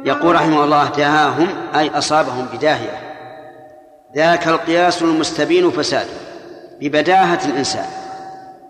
[0.06, 3.15] يقول رحمه الله دهاهم أي أصابهم بداهية.
[4.16, 6.14] ذاك القياس المستبين فساده
[6.80, 7.86] ببداهة الإنسان.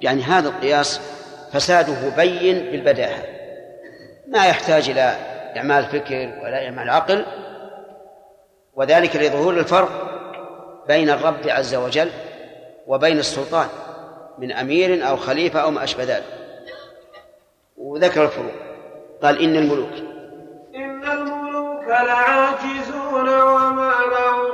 [0.02, 1.02] يعني هذا القياس
[1.54, 3.24] فساده بين بالبداهة.
[4.28, 5.16] ما يحتاج إلى
[5.58, 7.26] إعمال فكر ولا إعمال عقل
[8.74, 9.90] وذلك لظهور الفرق
[10.88, 12.10] بين الرب عز وجل
[12.88, 13.68] وبين السلطان
[14.38, 16.24] من أمير أو خليفة أو ما أشبه ذلك.
[17.78, 18.52] وذكر الفروق.
[19.24, 19.94] قال إن الملوك.
[20.76, 24.45] إن الملوك لعاجزون وما لهم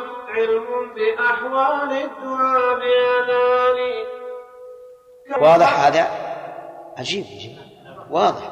[0.42, 4.06] علم بأحوال الدعاء بأذان
[5.42, 6.08] واضح هذا؟
[6.98, 7.26] عجيب
[8.10, 8.52] واضح.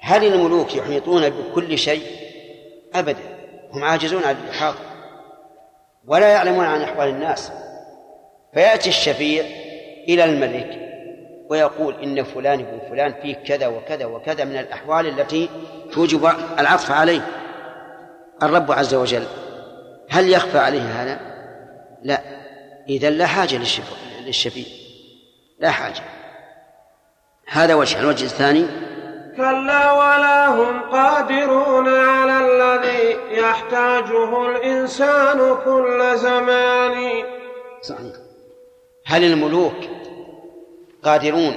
[0.00, 2.02] هل الملوك يحيطون بكل شيء؟
[2.94, 3.38] أبدا.
[3.72, 4.78] هم عاجزون عن الإحاطة.
[6.06, 7.52] ولا يعلمون عن أحوال الناس.
[8.54, 9.44] فيأتي الشفيع
[10.08, 10.88] إلى الملك
[11.50, 15.48] ويقول إن فلان ابن فلان فيه كذا وكذا وكذا من الأحوال التي
[15.92, 16.26] توجب
[16.58, 17.26] العطف عليه.
[18.42, 19.26] الرب عز وجل
[20.08, 21.20] هل يخفى عليه هذا؟
[22.02, 22.20] لا.
[22.88, 23.60] إذا لا حاجة
[24.24, 24.64] للشفيع.
[25.58, 26.02] لا حاجة.
[27.46, 28.66] هذا وجه الوجه الثاني.
[29.36, 37.24] كلا ولا هم قادرون على الذي يحتاجه الإنسان كل زمان.
[37.82, 38.14] صحيح.
[39.06, 39.76] هل الملوك
[41.02, 41.56] قادرون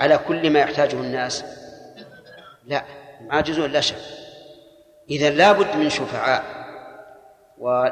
[0.00, 1.44] على كل ما يحتاجه الناس؟
[2.66, 2.84] لا.
[3.30, 3.96] عاجزون لا شك
[5.10, 6.61] إذا لا بد من شفعاء.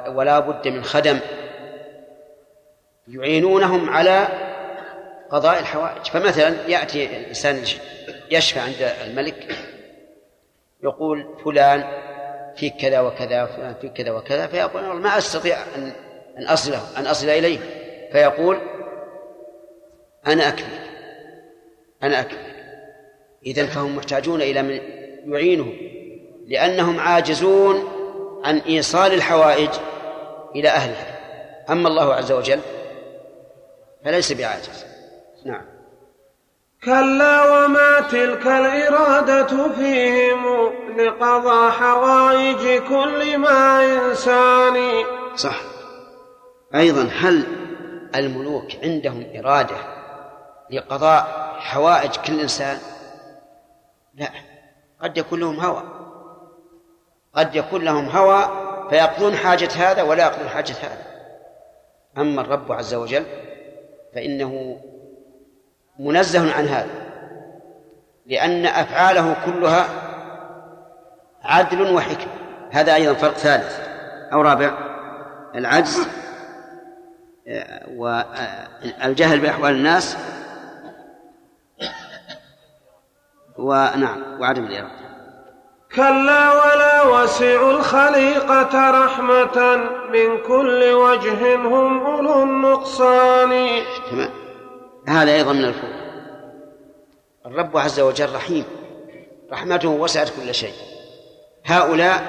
[0.08, 1.18] ولا بد من خدم.
[3.08, 4.28] يعينونهم على
[5.30, 6.06] قضاء الحوائج.
[6.06, 7.62] فمثلا يأتي الإنسان
[8.30, 9.56] يشفع عند الملك
[10.82, 11.84] يقول فلان
[12.56, 15.92] في كذا وكذا فلان في كذا وكذا فيقول ما أستطيع أن
[16.38, 17.58] أن أصله أن أصل إليه.
[18.12, 18.58] فيقول
[20.26, 20.78] أنا أكفي
[22.02, 22.50] أنا أكفي
[23.46, 24.80] إذا فهم محتاجون إلى من
[25.32, 25.72] يعينهم
[26.46, 27.99] لأنهم عاجزون
[28.44, 29.70] عن إيصال الحوائج
[30.56, 31.20] إلى أهلها.
[31.70, 32.60] أما الله عز وجل
[34.04, 34.84] فليس بعاجز.
[35.46, 35.64] نعم.
[36.84, 45.04] كلا وما تلك الإرادة فيهم لقضى حوائج كل ما إنسان.
[45.36, 45.60] صح.
[46.74, 47.46] أيضا هل
[48.14, 49.76] الملوك عندهم إرادة
[50.70, 52.78] لقضاء حوائج كل إنسان؟
[54.14, 54.30] لا.
[55.02, 55.99] قد يكون لهم هوى.
[57.34, 58.44] قد يكون لهم هوى
[58.90, 61.06] فيقضون حاجة هذا ولا يقضون حاجة هذا.
[62.18, 63.24] أما الرب عز وجل
[64.14, 64.80] فإنه
[65.98, 67.10] منزه عن هذا
[68.26, 69.88] لأن أفعاله كلها
[71.44, 72.32] عدل وحكمة.
[72.70, 73.80] هذا أيضا فرق ثالث
[74.32, 74.78] أو رابع
[75.54, 76.08] العجز
[77.96, 80.16] والجهل بأحوال الناس
[83.58, 85.00] ونعم وعدم الإرادة.
[85.94, 89.76] كلا ولا وسع الخليقة رحمة
[90.12, 93.82] من كل وجه هم أولو النقصان.
[94.10, 94.30] تمام.
[95.08, 96.00] هذا أيضا من الفروق
[97.46, 98.64] الرب عز وجل رحيم.
[99.52, 100.74] رحمته وسعت كل شيء.
[101.64, 102.26] هؤلاء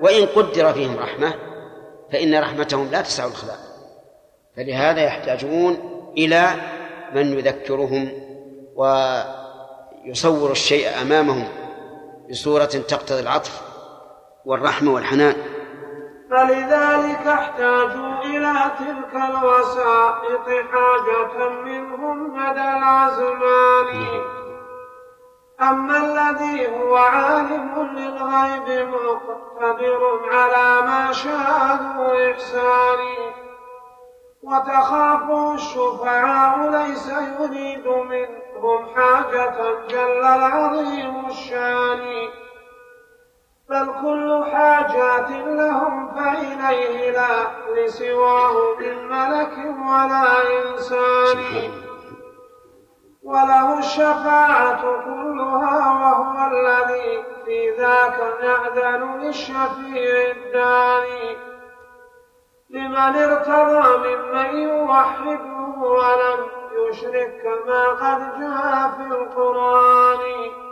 [0.00, 1.34] وإن قدر فيهم رحمة
[2.12, 3.58] فإن رحمتهم لا تسع الخلاق
[4.56, 5.78] فلهذا يحتاجون
[6.18, 6.50] إلى
[7.14, 8.12] من يذكرهم
[8.76, 11.48] ويصور الشيء أمامهم
[12.30, 13.73] بصورة تقتضي العطف
[14.46, 15.34] والرحمة والحنان.
[16.30, 24.20] فلذلك احتاجوا إلى تلك الوسائط حاجة منهم مدى الأزمان
[25.60, 32.98] أما الذي هو عالم للغيب مقتدر على ما شاء ذو إحسان
[34.42, 42.28] وتخاف الشفعاء ليس يريد منهم حاجة جل العظيم الشان
[43.68, 47.46] بل كل حاجات لهم فإليه لا
[47.76, 49.58] لسواه من ملك
[49.88, 50.26] ولا
[50.58, 51.70] إنسان.
[53.22, 61.36] وله الشفاعة كلها وهو الذي في ذاك يأذن للشفيع الداني.
[62.70, 65.44] لمن ارتضى ممن يوحده
[65.78, 70.63] ولم يشرك كما قد جاء في القرآن.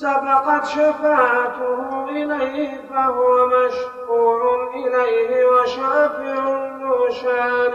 [0.00, 6.42] سبقت شفاعته إليه فهو مشفوع إليه وشافع
[6.82, 7.72] ذو شان.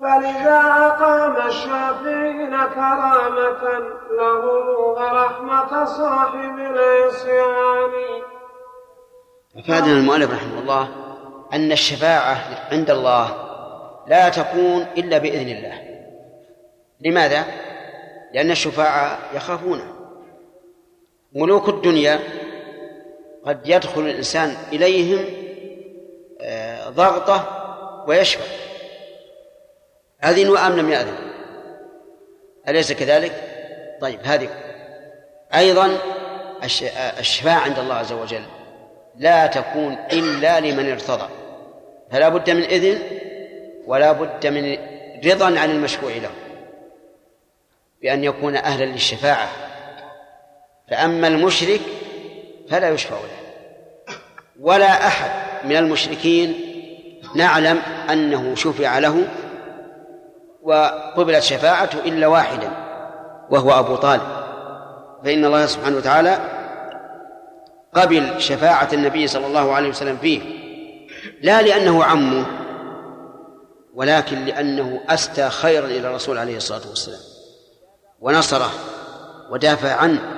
[0.00, 3.78] فلذا أقام الشافعين كرامة
[4.10, 8.22] لهم ورحمة صاحب العصيان.
[9.58, 10.88] أفادنا المؤلف رحمه الله
[11.52, 12.36] أن الشفاعة
[12.72, 13.28] عند الله
[14.06, 15.80] لا تكون إلا بإذن الله.
[17.00, 17.44] لماذا؟
[18.32, 19.93] لأن الشفاعة يخافونه
[21.34, 22.20] ملوك الدنيا
[23.46, 25.24] قد يدخل الإنسان إليهم
[26.40, 27.64] آه، ضغطة
[28.08, 28.44] ويشفع.
[30.24, 31.16] أذن أم لم يأذن.
[32.68, 33.32] أليس كذلك؟
[34.00, 34.48] طيب هذه
[35.54, 35.98] أيضا
[37.18, 38.42] الشفاعة عند الله عز وجل.
[39.16, 41.28] لا تكون إلا لمن ارتضى.
[42.10, 42.98] فلا بد من إذن
[43.86, 44.76] ولا بد من
[45.24, 46.30] رضا عن المشفوع له.
[48.02, 49.48] بأن يكون أهلا للشفاعة.
[50.90, 51.80] فأما المشرك
[52.70, 53.44] فلا يشفع له.
[54.60, 55.30] ولا أحد
[55.64, 56.54] من المشركين
[57.34, 57.78] نعلم
[58.10, 59.24] أنه شفع له
[60.62, 62.70] وقبلت شفاعته إلا واحدا
[63.50, 64.44] وهو أبو طالب.
[65.24, 66.38] فإن الله سبحانه وتعالى
[67.94, 70.40] قبل شفاعة النبي صلى الله عليه وسلم فيه
[71.42, 72.46] لا لأنه عمه
[73.94, 77.20] ولكن لأنه أستى خيرا إلى الرسول عليه الصلاة والسلام
[78.20, 78.70] ونصره
[79.50, 80.33] ودافع عنه.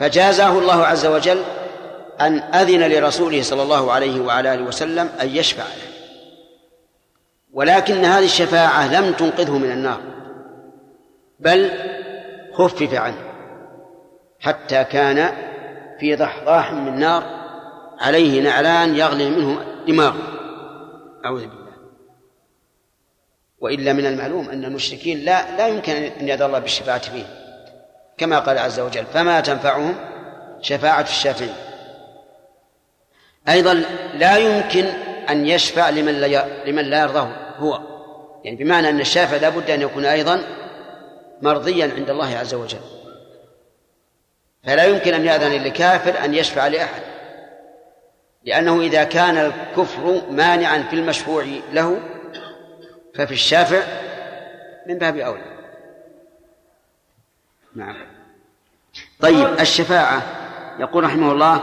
[0.00, 1.42] فجازاه الله عز وجل
[2.20, 5.88] أن أذن لرسوله صلى الله عليه وعلى آله وسلم أن يشفع له.
[7.52, 10.00] ولكن هذه الشفاعة لم تنقذه من النار
[11.40, 11.70] بل
[12.52, 13.28] خفف عنه
[14.40, 15.32] حتى كان
[16.00, 17.22] في ضحضاح من نار
[18.00, 20.22] عليه نعلان يغلي منه دماغه
[21.24, 21.68] أعوذ بالله.
[23.60, 27.47] وإلا من المعلوم أن المشركين لا لا يمكن أن يدعو الله بالشفاعة فيه.
[28.18, 29.94] كما قال عز وجل فما تنفعهم
[30.60, 31.54] شفاعة الشافعين.
[33.48, 33.84] أيضا
[34.14, 34.84] لا يمكن
[35.30, 37.80] أن يشفع لمن لا لمن لا يرضاه هو.
[38.44, 40.42] يعني بمعنى أن الشافع لا بد أن يكون أيضا
[41.42, 42.80] مرضيا عند الله عز وجل.
[44.64, 47.02] فلا يمكن أن يأذن لكافر أن يشفع لأحد.
[48.44, 52.00] لأنه إذا كان الكفر مانعا في المشفوع له
[53.14, 53.82] ففي الشافع
[54.86, 55.58] من باب أولى.
[57.74, 58.07] نعم.
[59.20, 60.22] طيب الشفاعة.
[60.78, 61.60] يقول رحمه الله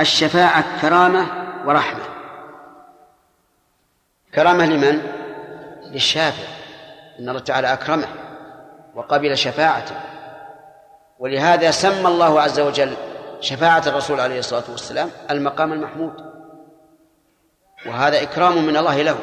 [0.00, 1.26] الشفاعة كرامة
[1.66, 2.04] ورحمة.
[4.34, 5.02] كرامة لمن؟
[5.84, 6.44] للشافع
[7.18, 8.08] إن الله تعالى أكرمه
[8.94, 9.94] وقبل شفاعته.
[11.18, 12.96] ولهذا سمى الله عز وجل
[13.40, 16.12] شفاعة الرسول عليه الصلاة والسلام المقام المحمود.
[17.86, 19.18] وهذا إكرام من الله له.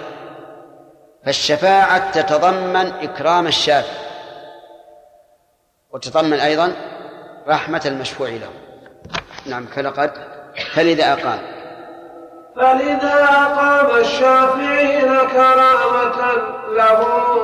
[1.25, 4.03] فالشفاعة تتضمن إكرام الشافع
[5.91, 6.73] وتتضمن أيضا
[7.47, 8.49] رحمة المشفوع له
[9.45, 10.11] نعم فلقد
[10.73, 11.39] فلذا أقام.
[12.55, 16.33] فلذا أقام الشافعين كرامة
[16.69, 16.99] له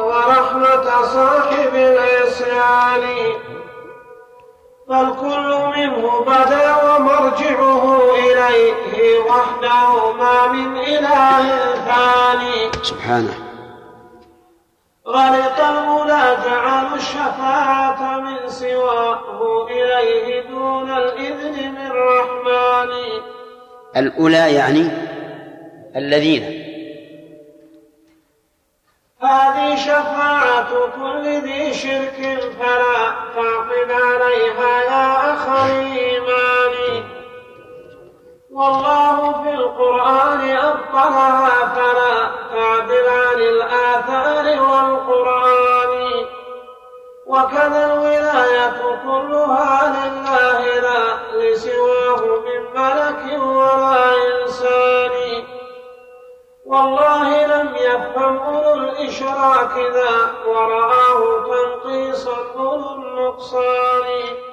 [0.06, 3.34] ورحمة صاحب العصيان.
[4.90, 12.72] فالكل منه بدا ومرجعه إليه وحده ما من إله ثاني.
[12.84, 13.49] سبحانه.
[15.10, 23.22] غلط المولى جعلوا الشفاعة من سواه إليه دون الإذن من رحمن.
[23.98, 24.90] الأولى يعني
[25.95, 26.44] الذين.
[29.22, 37.19] هذه شفاعة كل ذي شرك فلا تعقد عليها يا أخ الإيمان
[38.52, 46.26] والله في القرآن أبطلها فلا تعدل عن الآثار والقرآن.
[47.28, 55.44] وكذا الولاية كلها لله لا لسواه من ملك ولا إنسان.
[56.66, 64.49] والله لم يفهم أولو الإشراك ذا ورآه تنقيصا أولو النقصان.